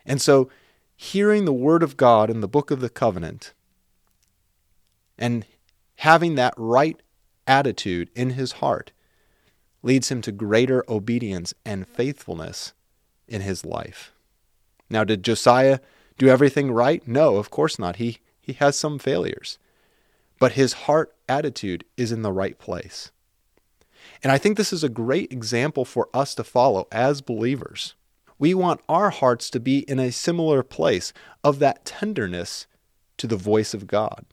And 0.05 0.21
so, 0.21 0.51
hearing 0.97 1.45
the 1.45 1.53
word 1.53 1.83
of 1.83 1.97
God 1.97 2.29
in 2.29 2.41
the 2.41 2.49
book 2.49 2.71
of 2.71 2.81
the 2.81 2.91
covenant 2.91 3.53
and 5.19 5.47
having 5.97 6.35
that 6.35 6.55
right 6.57 7.01
attitude 7.47 8.11
in 8.15 8.31
his 8.31 8.53
heart 8.53 8.93
leads 9.83 10.11
him 10.11 10.21
to 10.23 10.33
greater 10.33 10.85
obedience 10.89 11.55
and 11.65 11.87
faithfulness 11.87 12.73
in 13.29 13.41
his 13.41 13.65
life. 13.65 14.13
Now, 14.91 15.05
did 15.05 15.23
Josiah 15.23 15.81
do 16.19 16.29
everything 16.29 16.71
right? 16.71 17.07
No, 17.07 17.37
of 17.37 17.51
course 17.51 17.79
not. 17.79 17.97
He, 17.97 18.19
he 18.41 18.55
has 18.55 18.77
some 18.77 18.99
failures. 18.99 19.59
But 20.39 20.53
his 20.53 20.73
heart 20.73 21.15
attitude 21.29 21.85
is 21.97 22.13
in 22.13 22.23
the 22.23 22.33
right 22.33 22.59
place. 22.59 23.11
And 24.27 24.33
I 24.33 24.39
think 24.39 24.57
this 24.57 24.73
is 24.73 24.83
a 24.83 24.89
great 24.89 25.33
example 25.33 25.85
for 25.85 26.09
us 26.13 26.35
to 26.35 26.43
follow 26.43 26.89
as 26.91 27.21
believers. 27.21 27.95
We 28.41 28.55
want 28.55 28.81
our 28.89 29.11
hearts 29.11 29.49
to 29.51 29.61
be 29.61 29.89
in 29.89 30.01
a 30.01 30.11
similar 30.11 30.65
place 30.65 31.13
of 31.45 31.61
that 31.61 31.85
tenderness 31.85 32.67
to 33.19 33.29
the 33.29 33.37
voice 33.37 33.73
of 33.73 33.87
God. 33.87 34.27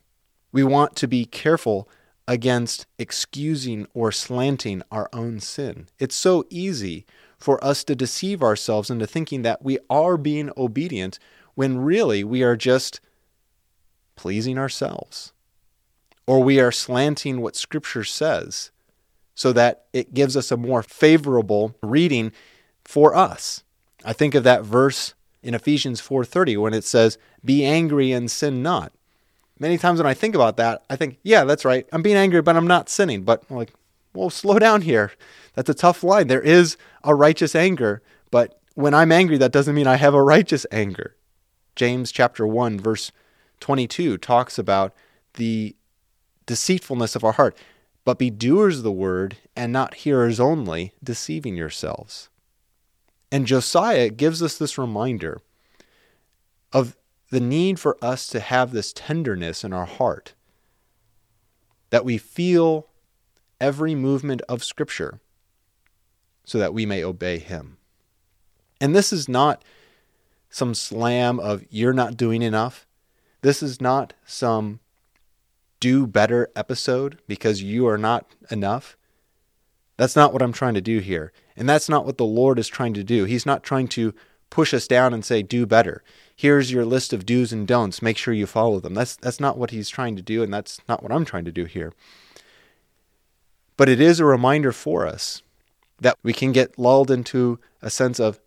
We 0.51 0.63
want 0.63 0.95
to 0.95 1.07
be 1.07 1.25
careful 1.25 1.87
against 2.27 2.87
excusing 2.97 3.85
or 3.93 4.11
slanting 4.11 4.81
our 4.91 5.11
own 5.13 5.39
sin. 5.39 5.89
It's 5.99 6.15
so 6.15 6.43
easy 6.49 7.05
for 7.37 7.63
us 7.63 7.83
to 7.83 7.95
deceive 7.95 8.41
ourselves 8.41 8.89
into 8.89 9.05
thinking 9.05 9.43
that 9.43 9.63
we 9.63 9.77
are 9.91 10.17
being 10.17 10.49
obedient 10.57 11.19
when 11.53 11.77
really 11.77 12.23
we 12.23 12.41
are 12.41 12.55
just 12.55 12.99
pleasing 14.15 14.57
ourselves. 14.57 15.33
Or 16.25 16.41
we 16.41 16.59
are 16.59 16.71
slanting 16.71 17.41
what 17.41 17.55
Scripture 17.55 18.03
says 18.03 18.71
so 19.35 19.53
that 19.53 19.85
it 19.93 20.13
gives 20.13 20.37
us 20.37 20.51
a 20.51 20.57
more 20.57 20.83
favorable 20.83 21.75
reading 21.81 22.31
for 22.83 23.15
us. 23.15 23.63
I 24.05 24.13
think 24.13 24.35
of 24.35 24.43
that 24.43 24.63
verse 24.63 25.13
in 25.41 25.53
Ephesians 25.53 26.01
4:30 26.01 26.57
when 26.57 26.73
it 26.73 26.83
says, 26.83 27.17
"Be 27.43 27.65
angry 27.65 28.11
and 28.11 28.29
sin 28.29 28.61
not." 28.61 28.91
Many 29.59 29.77
times 29.77 29.99
when 29.99 30.07
I 30.07 30.13
think 30.13 30.35
about 30.35 30.57
that, 30.57 30.83
I 30.89 30.95
think, 30.95 31.19
yeah, 31.23 31.43
that's 31.43 31.63
right. 31.63 31.87
I'm 31.91 32.01
being 32.01 32.15
angry, 32.15 32.41
but 32.41 32.55
I'm 32.55 32.67
not 32.67 32.89
sinning. 32.89 33.23
But 33.23 33.43
I'm 33.49 33.55
like, 33.55 33.73
well, 34.13 34.29
slow 34.29 34.59
down 34.59 34.81
here. 34.81 35.11
That's 35.55 35.69
a 35.69 35.73
tough 35.73 36.03
line. 36.03 36.27
There 36.27 36.41
is 36.41 36.77
a 37.03 37.15
righteous 37.15 37.55
anger, 37.55 38.01
but 38.31 38.59
when 38.75 38.93
I'm 38.93 39.11
angry, 39.11 39.37
that 39.37 39.51
doesn't 39.51 39.75
mean 39.75 39.87
I 39.87 39.95
have 39.95 40.13
a 40.13 40.23
righteous 40.23 40.65
anger. 40.71 41.15
James 41.75 42.11
chapter 42.11 42.45
1 42.45 42.79
verse 42.79 43.11
22 43.59 44.17
talks 44.17 44.59
about 44.59 44.93
the 45.35 45.75
deceitfulness 46.45 47.15
of 47.15 47.23
our 47.23 47.31
heart. 47.33 47.57
But 48.05 48.19
be 48.19 48.29
doers 48.29 48.77
of 48.77 48.83
the 48.83 48.91
word 48.91 49.37
and 49.55 49.71
not 49.71 49.95
hearers 49.95 50.39
only, 50.39 50.93
deceiving 51.03 51.55
yourselves. 51.55 52.29
And 53.31 53.47
Josiah 53.47 54.09
gives 54.09 54.43
us 54.43 54.57
this 54.57 54.77
reminder 54.77 55.41
of 56.71 56.97
the 57.29 57.39
need 57.39 57.79
for 57.79 57.97
us 58.01 58.27
to 58.27 58.39
have 58.39 58.71
this 58.71 58.93
tenderness 58.93 59.63
in 59.63 59.73
our 59.73 59.85
heart, 59.85 60.33
that 61.89 62.05
we 62.05 62.17
feel 62.17 62.87
every 63.59 63.95
movement 63.95 64.41
of 64.49 64.63
Scripture 64.63 65.19
so 66.43 66.59
that 66.59 66.73
we 66.73 66.85
may 66.85 67.03
obey 67.03 67.39
Him. 67.39 67.77
And 68.81 68.95
this 68.95 69.13
is 69.13 69.29
not 69.29 69.63
some 70.49 70.75
slam 70.75 71.39
of 71.39 71.63
you're 71.69 71.93
not 71.93 72.17
doing 72.17 72.41
enough. 72.41 72.85
This 73.41 73.63
is 73.63 73.81
not 73.81 74.13
some 74.25 74.79
do 75.83 76.07
better 76.07 76.49
episode 76.55 77.19
because 77.27 77.61
you 77.61 77.87
are 77.87 77.97
not 77.97 78.25
enough. 78.49 78.95
That's 79.97 80.15
not 80.15 80.31
what 80.31 80.41
I'm 80.41 80.53
trying 80.53 80.75
to 80.75 80.81
do 80.81 80.99
here. 80.99 81.33
And 81.57 81.67
that's 81.67 81.89
not 81.89 82.05
what 82.05 82.17
the 82.17 82.25
Lord 82.25 82.57
is 82.57 82.67
trying 82.67 82.93
to 82.93 83.03
do. 83.03 83.25
He's 83.25 83.45
not 83.45 83.63
trying 83.63 83.87
to 83.89 84.13
push 84.49 84.73
us 84.73 84.87
down 84.87 85.13
and 85.13 85.25
say, 85.25 85.41
do 85.41 85.65
better 85.65 86.03
here's 86.35 86.71
your 86.71 86.85
list 86.85 87.13
of 87.13 87.25
do's 87.25 87.53
and 87.53 87.67
don'ts. 87.67 88.01
Make 88.01 88.17
sure 88.17 88.33
you 88.33 88.45
follow 88.45 88.79
them. 88.79 88.93
That's 88.93 89.15
that's 89.15 89.39
not 89.39 89.57
what 89.57 89.71
he's 89.71 89.89
trying 89.89 90.15
to 90.15 90.21
do, 90.21 90.43
and 90.43 90.53
that's 90.53 90.79
not 90.87 91.03
what 91.03 91.11
I'm 91.11 91.25
trying 91.25 91.45
to 91.45 91.51
do 91.51 91.65
here. 91.65 91.93
But 93.77 93.89
it 93.89 93.99
is 93.99 94.19
a 94.19 94.25
reminder 94.25 94.71
for 94.71 95.07
us 95.07 95.41
that 95.99 96.17
we 96.23 96.33
can 96.33 96.51
get 96.51 96.77
lulled 96.77 97.11
into 97.11 97.59
a 97.81 97.89
sense 97.89 98.19
of 98.19 98.39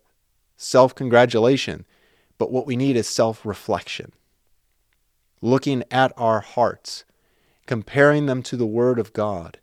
self 0.55 0.95
congratulation, 0.95 1.85
but 2.37 2.51
what 2.51 2.67
we 2.67 2.75
need 2.75 2.95
is 2.95 3.07
self 3.07 3.45
reflection. 3.45 4.11
Looking 5.41 5.83
at 5.91 6.13
our 6.17 6.39
hearts, 6.41 7.05
comparing 7.67 8.25
them 8.25 8.41
to 8.41 8.57
the 8.57 8.65
Word 8.65 8.97
of 8.97 9.13
God, 9.13 9.59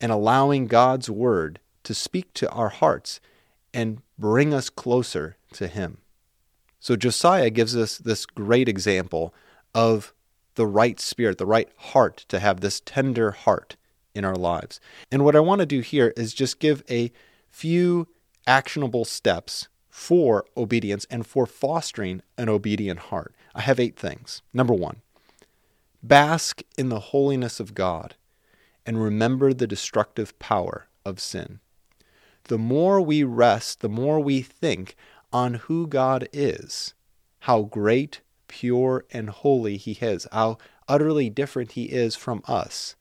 and 0.00 0.10
allowing 0.10 0.66
God's 0.66 1.08
Word 1.08 1.60
to 1.84 1.94
speak 1.94 2.34
to 2.34 2.50
our 2.50 2.70
hearts 2.70 3.20
and 3.72 4.02
bring 4.18 4.52
us 4.52 4.68
closer 4.68 5.36
to 5.52 5.68
Him. 5.68 5.98
So 6.80 6.96
Josiah 6.96 7.50
gives 7.50 7.76
us 7.76 7.98
this 7.98 8.26
great 8.26 8.68
example 8.68 9.32
of 9.74 10.12
the 10.54 10.66
right 10.66 10.98
spirit, 10.98 11.38
the 11.38 11.46
right 11.46 11.68
heart 11.76 12.24
to 12.28 12.40
have 12.40 12.60
this 12.60 12.80
tender 12.80 13.30
heart 13.30 13.76
in 14.14 14.24
our 14.24 14.34
lives. 14.34 14.80
And 15.12 15.24
what 15.24 15.36
I 15.36 15.40
want 15.40 15.60
to 15.60 15.66
do 15.66 15.80
here 15.80 16.12
is 16.16 16.34
just 16.34 16.58
give 16.58 16.82
a 16.90 17.12
few 17.48 18.08
actionable 18.46 19.04
steps 19.04 19.68
for 19.88 20.44
obedience 20.56 21.06
and 21.10 21.26
for 21.26 21.46
fostering 21.46 22.22
an 22.38 22.48
obedient 22.48 22.98
heart. 22.98 23.34
I 23.54 23.60
have 23.60 23.78
eight 23.78 23.96
things. 23.96 24.42
Number 24.52 24.74
one, 24.74 25.02
bask 26.02 26.62
in 26.78 26.88
the 26.88 27.00
holiness 27.00 27.60
of 27.60 27.74
God 27.74 28.14
and 28.86 29.02
remember 29.02 29.52
the 29.52 29.66
destructive 29.66 30.38
power 30.38 30.88
of 31.04 31.20
sin. 31.20 31.60
The 32.44 32.58
more 32.58 33.00
we 33.00 33.22
rest, 33.22 33.80
the 33.80 33.88
more 33.88 34.18
we 34.20 34.42
think 34.42 34.96
on 35.32 35.54
who 35.54 35.86
God 35.86 36.28
is, 36.32 36.94
how 37.40 37.62
great, 37.62 38.20
pure, 38.48 39.04
and 39.10 39.30
holy 39.30 39.76
He 39.76 39.92
is, 39.92 40.26
how 40.32 40.58
utterly 40.88 41.30
different 41.30 41.72
He 41.72 41.84
is 41.84 42.16
from 42.16 42.42
us. 42.48 42.96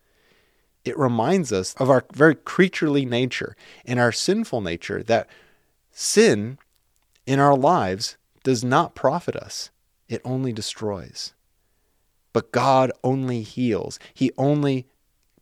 It 0.85 0.97
reminds 0.97 1.51
us 1.51 1.73
of 1.75 1.89
our 1.89 2.05
very 2.13 2.35
creaturely 2.35 3.05
nature 3.05 3.55
and 3.85 3.99
our 3.99 4.11
sinful 4.11 4.61
nature 4.61 5.03
that 5.03 5.27
sin 5.91 6.57
in 7.25 7.39
our 7.39 7.57
lives 7.57 8.17
does 8.43 8.63
not 8.63 8.95
profit 8.95 9.35
us, 9.35 9.71
it 10.07 10.21
only 10.23 10.53
destroys. 10.53 11.33
But 12.33 12.51
God 12.51 12.91
only 13.03 13.41
heals, 13.41 13.99
He 14.13 14.31
only 14.37 14.87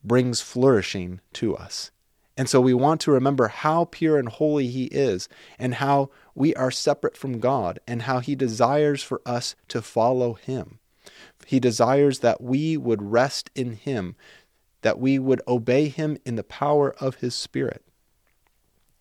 brings 0.04 0.42
flourishing 0.42 1.20
to 1.34 1.56
us. 1.56 1.92
And 2.38 2.48
so 2.48 2.62
we 2.62 2.74
want 2.74 3.02
to 3.02 3.12
remember 3.12 3.48
how 3.48 3.86
pure 3.86 4.20
and 4.20 4.30
holy 4.30 4.68
He 4.68 4.86
is, 4.86 5.28
and 5.58 5.76
how 5.76 6.12
we 6.36 6.54
are 6.56 6.72
separate 6.72 7.18
from 7.18 7.40
God, 7.40 7.80
and 7.88 8.04
how 8.04 8.20
He 8.20 8.36
desires 8.36 9.02
for 9.02 9.22
us 9.26 9.56
to 9.70 9.82
follow 9.82 10.34
Him. 10.34 10.80
He 11.46 11.60
desires 11.60 12.20
that 12.20 12.42
we 12.42 12.78
would 12.78 13.02
rest 13.02 13.50
in 13.56 13.74
Him, 13.74 14.16
that 14.82 15.00
we 15.00 15.18
would 15.18 15.42
obey 15.48 15.90
Him 15.90 16.18
in 16.26 16.36
the 16.36 16.44
power 16.44 16.94
of 17.00 17.16
His 17.16 17.34
Spirit. 17.34 17.84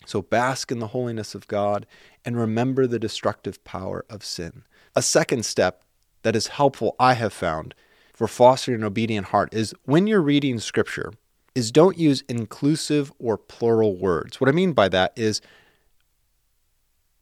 So 0.07 0.23
bask 0.23 0.71
in 0.71 0.79
the 0.79 0.89
holiness 0.89 1.35
of 1.35 1.49
God 1.49 1.85
and 2.25 2.37
remember 2.37 2.87
the 2.87 2.99
destructive 2.99 3.63
power 3.65 4.05
of 4.09 4.25
sin. 4.25 4.63
A 4.95 5.03
second 5.03 5.45
step 5.45 5.83
that 6.27 6.35
is 6.35 6.49
helpful, 6.49 6.97
I 6.99 7.15
have 7.15 7.33
found, 7.33 7.73
for 8.13 8.27
fostering 8.27 8.81
an 8.81 8.85
obedient 8.85 9.29
heart 9.29 9.55
is 9.55 9.73
when 9.85 10.09
you're 10.09 10.21
reading 10.21 10.59
Scripture 10.59 11.13
is 11.57 11.73
don't 11.73 11.97
use 11.97 12.23
inclusive 12.29 13.11
or 13.19 13.39
plural 13.39 13.97
words. 13.97 14.39
What 14.39 14.51
I 14.51 14.53
mean 14.53 14.75
by 14.75 14.91
that 14.91 15.15
is 15.17 15.41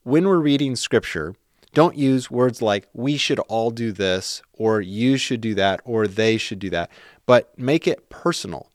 when 0.03 0.27
we're 0.27 0.39
reading 0.39 0.75
scripture, 0.75 1.37
don't 1.73 1.97
use 1.97 2.33
words 2.33 2.61
like 2.61 2.89
we 2.93 3.17
should 3.17 3.39
all 3.41 3.71
do 3.71 3.93
this, 3.93 4.43
or 4.53 4.81
you 4.81 5.17
should 5.17 5.41
do 5.41 5.55
that, 5.55 5.81
or 5.85 6.09
they 6.09 6.37
should 6.37 6.59
do 6.59 6.69
that, 6.71 6.91
but 7.27 7.57
make 7.57 7.87
it 7.87 8.11
personal. 8.11 8.71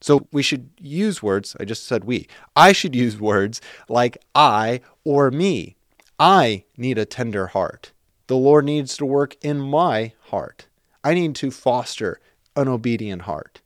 So 0.00 0.26
we 0.32 0.42
should 0.42 0.68
use 0.80 1.22
words, 1.22 1.56
I 1.60 1.64
just 1.64 1.86
said 1.86 2.04
we. 2.04 2.26
I 2.56 2.72
should 2.72 2.96
use 2.96 3.20
words 3.20 3.60
like 3.88 4.18
I 4.34 4.80
or 5.04 5.30
me. 5.30 5.76
I 6.18 6.64
need 6.76 6.98
a 6.98 7.04
tender 7.04 7.48
heart. 7.48 7.92
The 8.28 8.36
Lord 8.36 8.64
needs 8.64 8.96
to 8.98 9.04
work 9.04 9.36
in 9.42 9.60
my 9.60 10.12
heart. 10.26 10.68
I 11.02 11.14
need 11.14 11.34
to 11.36 11.50
foster 11.50 12.20
an 12.56 12.68
obedient 12.68 13.22
heart 13.22 13.60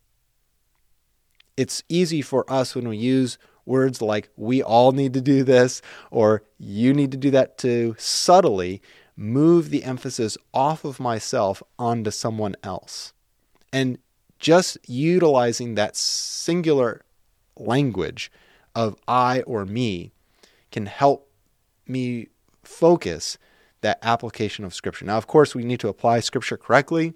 it's 1.57 1.83
easy 1.89 2.23
for 2.23 2.51
us 2.51 2.75
when 2.75 2.89
we 2.89 2.97
use 2.97 3.39
words 3.65 4.03
like 4.03 4.29
we 4.37 4.63
all 4.63 4.93
need 4.93 5.15
to 5.15 5.21
do 5.21 5.45
this 5.45 5.83
or 6.11 6.43
you 6.59 6.93
need 6.93 7.13
to 7.13 7.17
do 7.17 7.31
that 7.31 7.59
to 7.59 7.95
subtly 7.99 8.83
move 9.17 9.71
the 9.71 9.85
emphasis 9.85 10.37
off 10.53 10.85
of 10.85 10.99
myself 10.99 11.63
onto 11.79 12.11
someone 12.11 12.57
else. 12.63 13.13
And 13.73 13.99
just 14.39 14.79
utilizing 14.89 15.75
that 15.75 15.97
singular 15.97 17.03
language 17.57 18.33
of 18.75 18.97
I 19.07 19.43
or 19.43 19.65
me 19.65 20.13
can 20.73 20.87
help 20.87 21.31
me 21.87 22.29
focus 22.65 23.39
that 23.83 23.99
application 24.03 24.65
of 24.65 24.75
Scripture. 24.75 25.05
Now, 25.05 25.19
of 25.19 25.27
course, 25.27 25.55
we 25.55 25.65
need 25.65 25.81
to 25.81 25.89
apply 25.89 26.21
Scripture 26.21 26.57
correctly. 26.57 27.15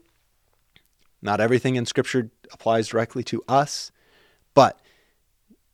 Not 1.23 1.41
everything 1.41 1.77
in 1.77 1.87
Scripture 1.87 2.31
applies 2.53 2.89
directly 2.89 3.25
to 3.25 3.43
us, 3.49 3.91
but 4.55 4.81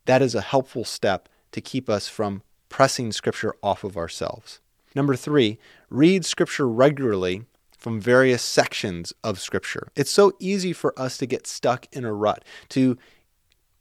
that 0.05 0.21
is 0.21 0.33
a 0.33 0.41
helpful 0.41 0.85
step 0.85 1.29
to 1.51 1.61
keep 1.61 1.89
us 1.89 2.07
from 2.07 2.41
pressing 2.69 3.11
Scripture 3.11 3.53
off 3.61 3.83
of 3.83 3.97
ourselves. 3.97 4.59
Number 4.95 5.15
three, 5.15 5.59
read 5.89 6.25
Scripture 6.25 6.67
regularly 6.67 7.45
from 7.77 7.99
various 7.99 8.41
sections 8.41 9.13
of 9.23 9.39
Scripture. 9.39 9.89
It's 9.95 10.11
so 10.11 10.33
easy 10.39 10.71
for 10.73 10.97
us 10.99 11.17
to 11.17 11.25
get 11.25 11.45
stuck 11.45 11.87
in 11.91 12.05
a 12.05 12.13
rut, 12.13 12.43
to 12.69 12.97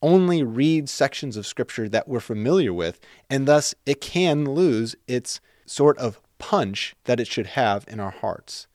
only 0.02 0.42
read 0.42 0.88
sections 0.88 1.36
of 1.36 1.46
Scripture 1.46 1.88
that 1.88 2.08
we're 2.08 2.20
familiar 2.20 2.72
with, 2.72 2.98
and 3.30 3.46
thus 3.46 3.74
it 3.86 4.00
can 4.00 4.44
lose 4.44 4.96
its 5.06 5.40
sort 5.64 5.96
of 5.98 6.20
punch 6.42 6.96
that 7.04 7.20
it 7.20 7.28
should 7.28 7.46
have 7.46 7.84
in 7.86 8.00
our 8.00 8.10
hearts. 8.10 8.66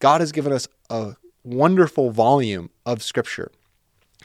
God 0.00 0.20
has 0.20 0.32
given 0.32 0.52
us 0.52 0.66
a 0.90 1.14
wonderful 1.44 2.10
volume 2.10 2.68
of 2.84 3.00
Scripture. 3.00 3.52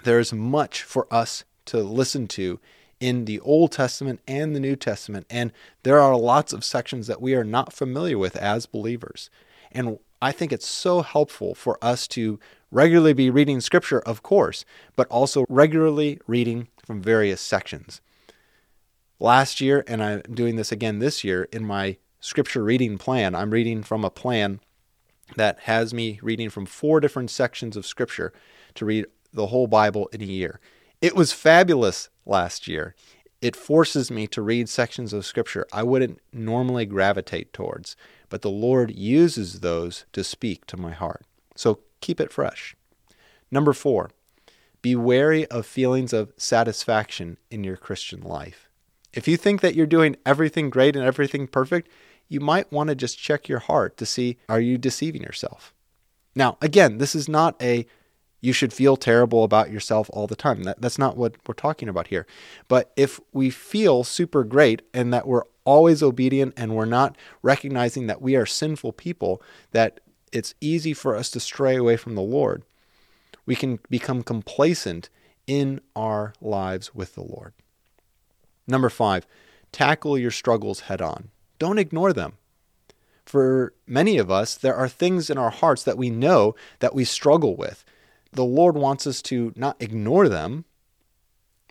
There 0.03 0.19
is 0.19 0.33
much 0.33 0.81
for 0.81 1.07
us 1.13 1.45
to 1.65 1.77
listen 1.83 2.27
to 2.29 2.59
in 2.99 3.25
the 3.25 3.39
Old 3.41 3.71
Testament 3.71 4.19
and 4.27 4.55
the 4.55 4.59
New 4.59 4.75
Testament, 4.75 5.27
and 5.29 5.51
there 5.83 5.99
are 5.99 6.17
lots 6.17 6.53
of 6.53 6.65
sections 6.65 7.05
that 7.05 7.21
we 7.21 7.35
are 7.35 7.43
not 7.43 7.71
familiar 7.71 8.17
with 8.17 8.35
as 8.35 8.65
believers. 8.65 9.29
And 9.71 9.99
I 10.19 10.31
think 10.31 10.51
it's 10.51 10.67
so 10.67 11.03
helpful 11.03 11.53
for 11.53 11.77
us 11.83 12.07
to 12.09 12.39
regularly 12.71 13.13
be 13.13 13.29
reading 13.29 13.61
Scripture, 13.61 13.99
of 13.99 14.23
course, 14.23 14.65
but 14.95 15.07
also 15.09 15.45
regularly 15.49 16.19
reading 16.25 16.67
from 16.83 16.99
various 16.99 17.41
sections. 17.41 18.01
Last 19.19 19.61
year, 19.61 19.83
and 19.87 20.03
I'm 20.03 20.21
doing 20.21 20.55
this 20.55 20.71
again 20.71 20.97
this 20.97 21.23
year 21.23 21.47
in 21.53 21.63
my 21.63 21.97
Scripture 22.19 22.63
reading 22.63 22.97
plan, 22.97 23.35
I'm 23.35 23.51
reading 23.51 23.83
from 23.83 24.03
a 24.03 24.09
plan 24.09 24.59
that 25.35 25.61
has 25.61 25.93
me 25.93 26.19
reading 26.21 26.49
from 26.49 26.65
four 26.65 26.99
different 26.99 27.29
sections 27.29 27.75
of 27.75 27.85
Scripture 27.85 28.33
to 28.75 28.85
read 28.85 29.05
the 29.33 29.47
whole 29.47 29.67
Bible 29.67 30.07
in 30.11 30.21
a 30.21 30.25
year. 30.25 30.59
It 31.01 31.15
was 31.15 31.31
fabulous 31.31 32.09
last 32.25 32.67
year. 32.67 32.95
It 33.41 33.55
forces 33.55 34.09
me 34.09 34.25
to 34.27 34.41
read 34.41 34.67
sections 34.67 35.13
of 35.13 35.25
Scripture 35.25 35.67
I 35.71 35.83
wouldn't 35.83 36.19
normally 36.33 36.85
gravitate 36.85 37.53
towards, 37.53 37.95
but 38.29 38.41
the 38.41 38.49
Lord 38.49 38.95
uses 38.95 39.59
those 39.59 40.05
to 40.13 40.23
speak 40.23 40.65
to 40.67 40.77
my 40.77 40.91
heart. 40.91 41.23
So 41.55 41.81
keep 42.01 42.19
it 42.19 42.31
fresh. 42.31 42.75
Number 43.51 43.73
four, 43.73 44.09
be 44.81 44.95
wary 44.95 45.45
of 45.47 45.65
feelings 45.65 46.13
of 46.13 46.33
satisfaction 46.37 47.37
in 47.51 47.63
your 47.63 47.77
Christian 47.77 48.21
life. 48.21 48.66
If 49.13 49.27
you 49.27 49.37
think 49.37 49.61
that 49.61 49.75
you're 49.75 49.85
doing 49.85 50.15
everything 50.25 50.69
great 50.69 50.95
and 50.95 51.05
everything 51.05 51.47
perfect, 51.47 51.89
you 52.27 52.39
might 52.39 52.71
want 52.71 52.89
to 52.89 52.95
just 52.95 53.17
check 53.17 53.47
your 53.47 53.59
heart 53.59 53.97
to 53.97 54.05
see 54.05 54.37
are 54.49 54.59
you 54.59 54.77
deceiving 54.77 55.23
yourself? 55.23 55.73
Now, 56.35 56.57
again, 56.61 56.97
this 56.97 57.15
is 57.15 57.27
not 57.27 57.61
a 57.61 57.87
you 58.39 58.53
should 58.53 58.71
feel 58.71 58.95
terrible 58.95 59.43
about 59.43 59.71
yourself 59.71 60.09
all 60.13 60.27
the 60.27 60.35
time. 60.35 60.63
That, 60.63 60.79
that's 60.81 60.99
not 60.99 61.17
what 61.17 61.35
we're 61.47 61.55
talking 61.55 61.89
about 61.89 62.07
here. 62.07 62.27
But 62.67 62.91
if 62.95 63.19
we 63.33 63.49
feel 63.49 64.03
super 64.03 64.43
great 64.43 64.83
and 64.93 65.11
that 65.13 65.27
we're 65.27 65.43
always 65.65 66.03
obedient 66.03 66.53
and 66.55 66.75
we're 66.75 66.85
not 66.85 67.17
recognizing 67.41 68.07
that 68.07 68.21
we 68.21 68.35
are 68.35 68.45
sinful 68.45 68.93
people, 68.93 69.41
that 69.71 69.99
it's 70.31 70.53
easy 70.61 70.93
for 70.93 71.15
us 71.15 71.31
to 71.31 71.39
stray 71.39 71.75
away 71.75 71.97
from 71.97 72.15
the 72.15 72.21
Lord, 72.21 72.63
we 73.45 73.55
can 73.55 73.79
become 73.89 74.21
complacent 74.21 75.09
in 75.47 75.81
our 75.95 76.33
lives 76.39 76.93
with 76.93 77.15
the 77.15 77.23
Lord. 77.23 77.53
Number 78.67 78.89
five, 78.89 79.25
tackle 79.71 80.17
your 80.17 80.31
struggles 80.31 80.81
head 80.81 81.01
on. 81.01 81.29
Don't 81.59 81.79
ignore 81.79 82.13
them. 82.13 82.33
For 83.25 83.73
many 83.85 84.17
of 84.17 84.31
us, 84.31 84.55
there 84.55 84.75
are 84.75 84.87
things 84.87 85.29
in 85.29 85.37
our 85.37 85.49
hearts 85.49 85.83
that 85.83 85.97
we 85.97 86.09
know 86.09 86.55
that 86.79 86.95
we 86.95 87.03
struggle 87.03 87.55
with. 87.55 87.83
The 88.31 88.45
Lord 88.45 88.75
wants 88.75 89.07
us 89.07 89.21
to 89.23 89.53
not 89.55 89.75
ignore 89.81 90.29
them, 90.29 90.65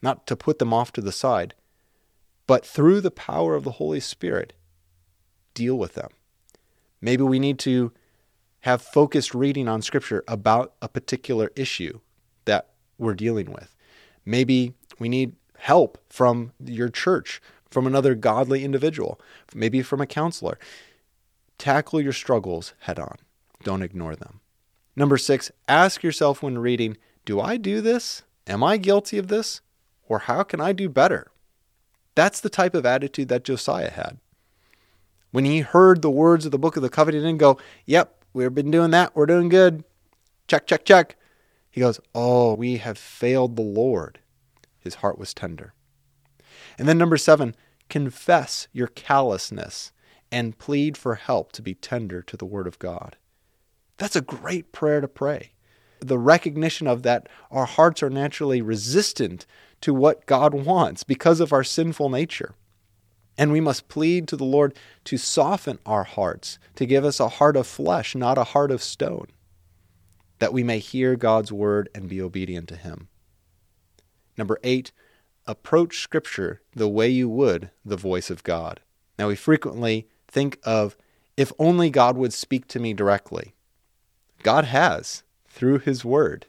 not 0.02 0.26
to 0.26 0.36
put 0.36 0.58
them 0.58 0.74
off 0.74 0.92
to 0.92 1.00
the 1.00 1.12
side, 1.12 1.54
but 2.46 2.66
through 2.66 3.00
the 3.00 3.10
power 3.10 3.54
of 3.54 3.64
the 3.64 3.72
Holy 3.72 4.00
Spirit, 4.00 4.52
deal 5.54 5.78
with 5.78 5.94
them. 5.94 6.10
Maybe 7.00 7.22
we 7.22 7.38
need 7.38 7.58
to 7.60 7.92
have 8.60 8.82
focused 8.82 9.34
reading 9.34 9.68
on 9.68 9.80
Scripture 9.80 10.24
about 10.28 10.74
a 10.82 10.88
particular 10.88 11.50
issue 11.56 12.00
that 12.44 12.70
we're 12.98 13.14
dealing 13.14 13.52
with. 13.52 13.74
Maybe 14.24 14.74
we 14.98 15.08
need 15.08 15.36
help 15.58 15.98
from 16.08 16.52
your 16.64 16.88
church 16.88 17.40
from 17.70 17.86
another 17.86 18.14
godly 18.14 18.64
individual, 18.64 19.20
maybe 19.54 19.82
from 19.82 20.00
a 20.00 20.06
counselor. 20.06 20.58
Tackle 21.58 22.00
your 22.00 22.12
struggles 22.12 22.74
head 22.80 22.98
on. 22.98 23.16
Don't 23.64 23.82
ignore 23.82 24.16
them. 24.16 24.40
Number 24.94 25.18
six, 25.18 25.50
ask 25.68 26.02
yourself 26.02 26.42
when 26.42 26.58
reading 26.58 26.96
Do 27.24 27.40
I 27.40 27.56
do 27.56 27.80
this? 27.80 28.22
Am 28.46 28.62
I 28.62 28.76
guilty 28.76 29.18
of 29.18 29.28
this? 29.28 29.60
Or 30.08 30.20
how 30.20 30.42
can 30.42 30.60
I 30.60 30.72
do 30.72 30.88
better? 30.88 31.30
That's 32.14 32.40
the 32.40 32.48
type 32.48 32.74
of 32.74 32.86
attitude 32.86 33.28
that 33.28 33.44
Josiah 33.44 33.90
had. 33.90 34.18
When 35.32 35.44
he 35.44 35.60
heard 35.60 36.00
the 36.00 36.10
words 36.10 36.46
of 36.46 36.52
the 36.52 36.58
book 36.58 36.76
of 36.76 36.82
the 36.82 36.88
covenant, 36.88 37.24
he 37.24 37.28
didn't 37.28 37.40
go, 37.40 37.58
Yep, 37.84 38.24
we've 38.32 38.54
been 38.54 38.70
doing 38.70 38.90
that. 38.92 39.14
We're 39.14 39.26
doing 39.26 39.48
good. 39.48 39.84
Check, 40.48 40.66
check, 40.66 40.84
check. 40.84 41.16
He 41.70 41.80
goes, 41.82 42.00
Oh, 42.14 42.54
we 42.54 42.78
have 42.78 42.96
failed 42.96 43.56
the 43.56 43.62
Lord. 43.62 44.20
His 44.86 44.96
heart 44.96 45.18
was 45.18 45.34
tender. 45.34 45.74
And 46.78 46.88
then 46.88 46.96
number 46.96 47.18
seven, 47.18 47.54
confess 47.88 48.68
your 48.72 48.88
callousness 48.88 49.92
and 50.32 50.58
plead 50.58 50.96
for 50.96 51.14
help 51.16 51.52
to 51.52 51.62
be 51.62 51.74
tender 51.74 52.22
to 52.22 52.36
the 52.36 52.46
Word 52.46 52.66
of 52.66 52.78
God. 52.78 53.16
That's 53.98 54.16
a 54.16 54.20
great 54.20 54.72
prayer 54.72 55.00
to 55.00 55.08
pray. 55.08 55.52
The 56.00 56.18
recognition 56.18 56.86
of 56.86 57.02
that 57.02 57.28
our 57.50 57.66
hearts 57.66 58.02
are 58.02 58.10
naturally 58.10 58.60
resistant 58.60 59.46
to 59.80 59.94
what 59.94 60.26
God 60.26 60.52
wants 60.54 61.04
because 61.04 61.40
of 61.40 61.52
our 61.52 61.64
sinful 61.64 62.10
nature. 62.10 62.54
And 63.38 63.52
we 63.52 63.60
must 63.60 63.88
plead 63.88 64.28
to 64.28 64.36
the 64.36 64.44
Lord 64.44 64.76
to 65.04 65.18
soften 65.18 65.78
our 65.84 66.04
hearts, 66.04 66.58
to 66.74 66.86
give 66.86 67.04
us 67.04 67.20
a 67.20 67.28
heart 67.28 67.56
of 67.56 67.66
flesh, 67.66 68.14
not 68.14 68.38
a 68.38 68.44
heart 68.44 68.70
of 68.70 68.82
stone, 68.82 69.26
that 70.38 70.52
we 70.52 70.62
may 70.62 70.78
hear 70.78 71.16
God's 71.16 71.52
word 71.52 71.88
and 71.94 72.08
be 72.08 72.20
obedient 72.20 72.68
to 72.68 72.76
Him. 72.76 73.08
Number 74.36 74.58
eight, 74.62 74.92
approach 75.46 76.00
Scripture 76.00 76.60
the 76.74 76.88
way 76.88 77.08
you 77.08 77.28
would 77.28 77.70
the 77.84 77.96
voice 77.96 78.30
of 78.30 78.42
God. 78.42 78.80
Now, 79.18 79.28
we 79.28 79.36
frequently 79.36 80.08
think 80.28 80.58
of 80.64 80.96
if 81.36 81.52
only 81.58 81.90
God 81.90 82.16
would 82.16 82.32
speak 82.32 82.66
to 82.68 82.80
me 82.80 82.92
directly. 82.92 83.54
God 84.42 84.66
has 84.66 85.22
through 85.48 85.78
His 85.78 86.04
Word. 86.04 86.46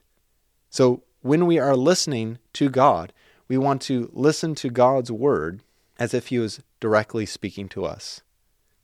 So, 0.69 1.03
when 1.21 1.45
we 1.45 1.59
are 1.59 1.75
listening 1.75 2.39
to 2.53 2.69
God, 2.69 3.13
we 3.47 3.57
want 3.57 3.81
to 3.83 4.09
listen 4.13 4.55
to 4.55 4.69
God's 4.69 5.11
Word 5.11 5.61
as 5.99 6.13
if 6.13 6.27
He 6.27 6.39
was 6.39 6.61
directly 6.79 7.25
speaking 7.25 7.69
to 7.69 7.85
us. 7.85 8.21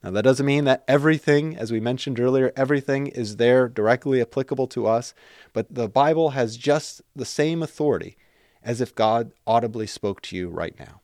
Now, 0.03 0.11
that 0.11 0.23
doesn't 0.23 0.45
mean 0.45 0.65
that 0.65 0.83
everything, 0.87 1.55
as 1.55 1.71
we 1.71 1.79
mentioned 1.79 2.19
earlier, 2.19 2.51
everything 2.57 3.07
is 3.07 3.37
there 3.37 3.69
directly 3.69 4.21
applicable 4.21 4.67
to 4.67 4.85
us, 4.85 5.13
but 5.53 5.73
the 5.73 5.87
Bible 5.87 6.31
has 6.31 6.57
just 6.57 7.01
the 7.15 7.25
same 7.25 7.63
authority 7.63 8.17
as 8.63 8.81
if 8.81 8.95
God 8.95 9.31
audibly 9.45 9.87
spoke 9.87 10.21
to 10.23 10.35
you 10.35 10.49
right 10.49 10.77
now. 10.79 11.01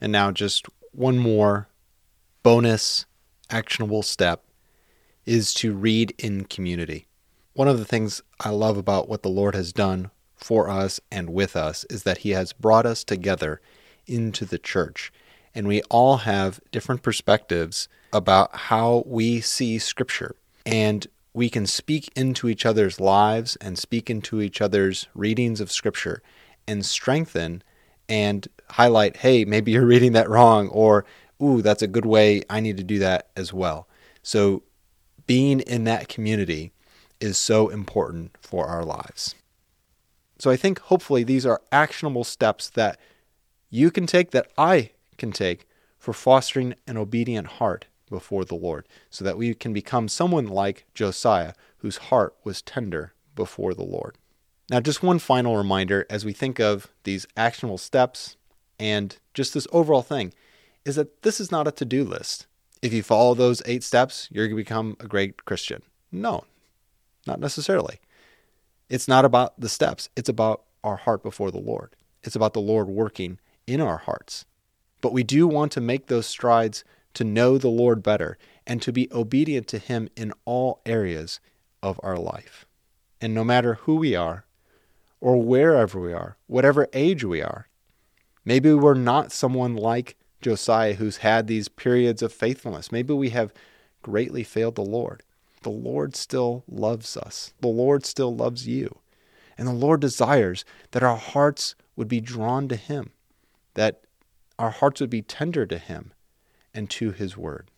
And 0.00 0.12
now, 0.12 0.30
just 0.30 0.66
one 0.92 1.18
more 1.18 1.68
bonus 2.42 3.06
actionable 3.50 4.02
step 4.02 4.44
is 5.26 5.52
to 5.54 5.74
read 5.74 6.14
in 6.18 6.44
community. 6.44 7.06
One 7.52 7.68
of 7.68 7.78
the 7.78 7.84
things 7.84 8.22
I 8.38 8.50
love 8.50 8.76
about 8.76 9.08
what 9.08 9.22
the 9.22 9.28
Lord 9.28 9.54
has 9.54 9.72
done 9.72 10.10
for 10.36 10.70
us 10.70 11.00
and 11.10 11.30
with 11.30 11.56
us 11.56 11.84
is 11.90 12.04
that 12.04 12.18
He 12.18 12.30
has 12.30 12.52
brought 12.52 12.86
us 12.86 13.04
together 13.04 13.60
into 14.06 14.44
the 14.44 14.58
church. 14.58 15.12
And 15.54 15.66
we 15.66 15.82
all 15.90 16.18
have 16.18 16.60
different 16.70 17.02
perspectives 17.02 17.88
about 18.12 18.54
how 18.54 19.02
we 19.06 19.40
see 19.40 19.78
Scripture. 19.78 20.36
And 20.64 21.06
we 21.32 21.48
can 21.50 21.66
speak 21.66 22.10
into 22.16 22.48
each 22.48 22.64
other's 22.64 22.98
lives 22.98 23.56
and 23.56 23.78
speak 23.78 24.10
into 24.10 24.40
each 24.40 24.60
other's 24.60 25.06
readings 25.14 25.60
of 25.60 25.70
Scripture 25.70 26.22
and 26.70 26.86
strengthen 26.86 27.64
and 28.08 28.46
highlight, 28.70 29.18
hey, 29.18 29.44
maybe 29.44 29.72
you're 29.72 29.84
reading 29.84 30.12
that 30.12 30.30
wrong, 30.30 30.68
or, 30.68 31.04
ooh, 31.42 31.60
that's 31.62 31.82
a 31.82 31.88
good 31.88 32.06
way. 32.06 32.42
I 32.48 32.60
need 32.60 32.76
to 32.76 32.84
do 32.84 33.00
that 33.00 33.28
as 33.36 33.52
well. 33.52 33.88
So, 34.22 34.62
being 35.26 35.60
in 35.60 35.84
that 35.84 36.08
community 36.08 36.72
is 37.20 37.36
so 37.36 37.68
important 37.68 38.36
for 38.40 38.66
our 38.66 38.84
lives. 38.84 39.34
So, 40.38 40.48
I 40.50 40.56
think 40.56 40.78
hopefully 40.78 41.24
these 41.24 41.44
are 41.44 41.60
actionable 41.72 42.24
steps 42.24 42.70
that 42.70 43.00
you 43.68 43.90
can 43.90 44.06
take, 44.06 44.30
that 44.30 44.50
I 44.56 44.90
can 45.18 45.32
take 45.32 45.66
for 45.98 46.12
fostering 46.12 46.74
an 46.86 46.96
obedient 46.96 47.46
heart 47.58 47.86
before 48.08 48.44
the 48.44 48.54
Lord, 48.54 48.86
so 49.10 49.24
that 49.24 49.36
we 49.36 49.54
can 49.54 49.72
become 49.72 50.06
someone 50.08 50.46
like 50.46 50.86
Josiah, 50.94 51.54
whose 51.78 51.96
heart 51.96 52.34
was 52.44 52.62
tender 52.62 53.12
before 53.34 53.74
the 53.74 53.84
Lord. 53.84 54.16
Now, 54.70 54.78
just 54.78 55.02
one 55.02 55.18
final 55.18 55.56
reminder 55.56 56.06
as 56.08 56.24
we 56.24 56.32
think 56.32 56.60
of 56.60 56.86
these 57.02 57.26
actionable 57.36 57.76
steps 57.76 58.36
and 58.78 59.18
just 59.34 59.52
this 59.52 59.66
overall 59.72 60.02
thing 60.02 60.32
is 60.84 60.94
that 60.94 61.22
this 61.22 61.40
is 61.40 61.50
not 61.50 61.66
a 61.66 61.72
to 61.72 61.84
do 61.84 62.04
list. 62.04 62.46
If 62.80 62.92
you 62.92 63.02
follow 63.02 63.34
those 63.34 63.62
eight 63.66 63.82
steps, 63.82 64.28
you're 64.30 64.46
going 64.46 64.56
to 64.56 64.62
become 64.62 64.96
a 65.00 65.08
great 65.08 65.44
Christian. 65.44 65.82
No, 66.12 66.44
not 67.26 67.40
necessarily. 67.40 67.98
It's 68.88 69.08
not 69.08 69.24
about 69.24 69.60
the 69.60 69.68
steps, 69.68 70.08
it's 70.14 70.28
about 70.28 70.62
our 70.84 70.96
heart 70.96 71.24
before 71.24 71.50
the 71.50 71.58
Lord. 71.58 71.96
It's 72.22 72.36
about 72.36 72.52
the 72.52 72.60
Lord 72.60 72.86
working 72.88 73.40
in 73.66 73.80
our 73.80 73.98
hearts. 73.98 74.44
But 75.00 75.12
we 75.12 75.24
do 75.24 75.48
want 75.48 75.72
to 75.72 75.80
make 75.80 76.06
those 76.06 76.26
strides 76.26 76.84
to 77.14 77.24
know 77.24 77.58
the 77.58 77.68
Lord 77.68 78.04
better 78.04 78.38
and 78.68 78.80
to 78.82 78.92
be 78.92 79.08
obedient 79.12 79.66
to 79.68 79.78
Him 79.78 80.08
in 80.16 80.32
all 80.44 80.80
areas 80.86 81.40
of 81.82 81.98
our 82.04 82.16
life. 82.16 82.66
And 83.20 83.34
no 83.34 83.42
matter 83.42 83.74
who 83.74 83.96
we 83.96 84.14
are, 84.14 84.44
or 85.20 85.40
wherever 85.40 86.00
we 86.00 86.12
are, 86.12 86.36
whatever 86.46 86.88
age 86.92 87.24
we 87.24 87.42
are, 87.42 87.68
maybe 88.44 88.72
we're 88.72 88.94
not 88.94 89.32
someone 89.32 89.76
like 89.76 90.16
Josiah 90.40 90.94
who's 90.94 91.18
had 91.18 91.46
these 91.46 91.68
periods 91.68 92.22
of 92.22 92.32
faithfulness. 92.32 92.90
Maybe 92.90 93.12
we 93.12 93.30
have 93.30 93.52
greatly 94.02 94.42
failed 94.42 94.76
the 94.76 94.82
Lord. 94.82 95.22
The 95.62 95.70
Lord 95.70 96.16
still 96.16 96.64
loves 96.66 97.16
us. 97.16 97.52
The 97.60 97.68
Lord 97.68 98.06
still 98.06 98.34
loves 98.34 98.66
you. 98.66 98.98
And 99.58 99.68
the 99.68 99.72
Lord 99.72 100.00
desires 100.00 100.64
that 100.92 101.02
our 101.02 101.18
hearts 101.18 101.74
would 101.96 102.08
be 102.08 102.22
drawn 102.22 102.66
to 102.68 102.76
Him, 102.76 103.10
that 103.74 104.04
our 104.58 104.70
hearts 104.70 105.02
would 105.02 105.10
be 105.10 105.20
tender 105.20 105.66
to 105.66 105.76
Him 105.76 106.12
and 106.72 106.88
to 106.90 107.10
His 107.10 107.36
Word. 107.36 107.70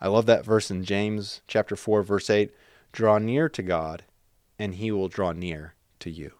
I 0.00 0.08
love 0.08 0.24
that 0.26 0.44
verse 0.44 0.70
in 0.70 0.84
James 0.84 1.42
chapter 1.46 1.76
4 1.76 2.02
verse 2.02 2.30
8, 2.30 2.50
draw 2.92 3.18
near 3.18 3.48
to 3.50 3.62
God 3.62 4.04
and 4.58 4.76
he 4.76 4.90
will 4.90 5.08
draw 5.08 5.32
near 5.32 5.74
to 6.02 6.10
you. 6.10 6.32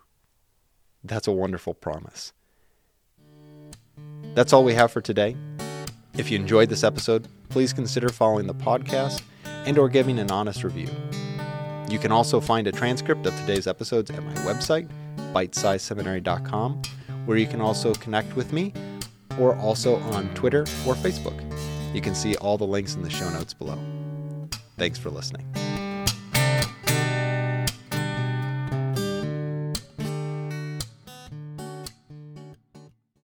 That's 1.03 1.27
a 1.27 1.33
wonderful 1.33 1.75
promise. 1.75 2.33
That's 4.35 4.53
all 4.53 4.65
we 4.65 4.75
have 4.75 4.93
for 4.93 5.01
today. 5.01 5.37
If 6.17 6.31
you 6.31 6.39
enjoyed 6.39 6.69
this 6.69 6.85
episode, 6.85 7.27
please 7.49 7.73
consider 7.73 8.09
following 8.09 8.47
the 8.47 8.55
podcast 8.55 9.23
and 9.67 9.79
or 9.79 9.89
giving 9.89 10.19
an 10.19 10.31
honest 10.31 10.65
review. 10.65 10.89
You 11.89 11.99
can 11.99 12.13
also 12.13 12.41
find 12.41 12.67
a 12.67 12.73
transcript 12.73 13.27
of 13.27 13.37
today's 13.41 13.67
episodes 13.67 14.11
at 14.11 14.23
my 14.23 14.35
website, 14.43 14.89
bitesizeseminary.com, 15.33 16.83
where 17.27 17.37
you 17.37 17.47
can 17.47 17.61
also 17.61 17.95
connect 17.95 18.35
with 18.35 18.53
me 18.53 18.73
or 19.39 19.57
also 19.57 19.97
on 19.97 20.33
Twitter 20.35 20.63
or 20.87 20.95
Facebook. 20.95 21.39
You 21.95 22.01
can 22.01 22.15
see 22.15 22.37
all 22.37 22.57
the 22.59 22.67
links 22.67 22.95
in 22.95 23.03
the 23.03 23.11
show 23.11 23.29
notes 23.31 23.55
below. 23.55 23.79
Thanks 24.79 24.99
for 24.99 25.11
listening. 25.11 25.47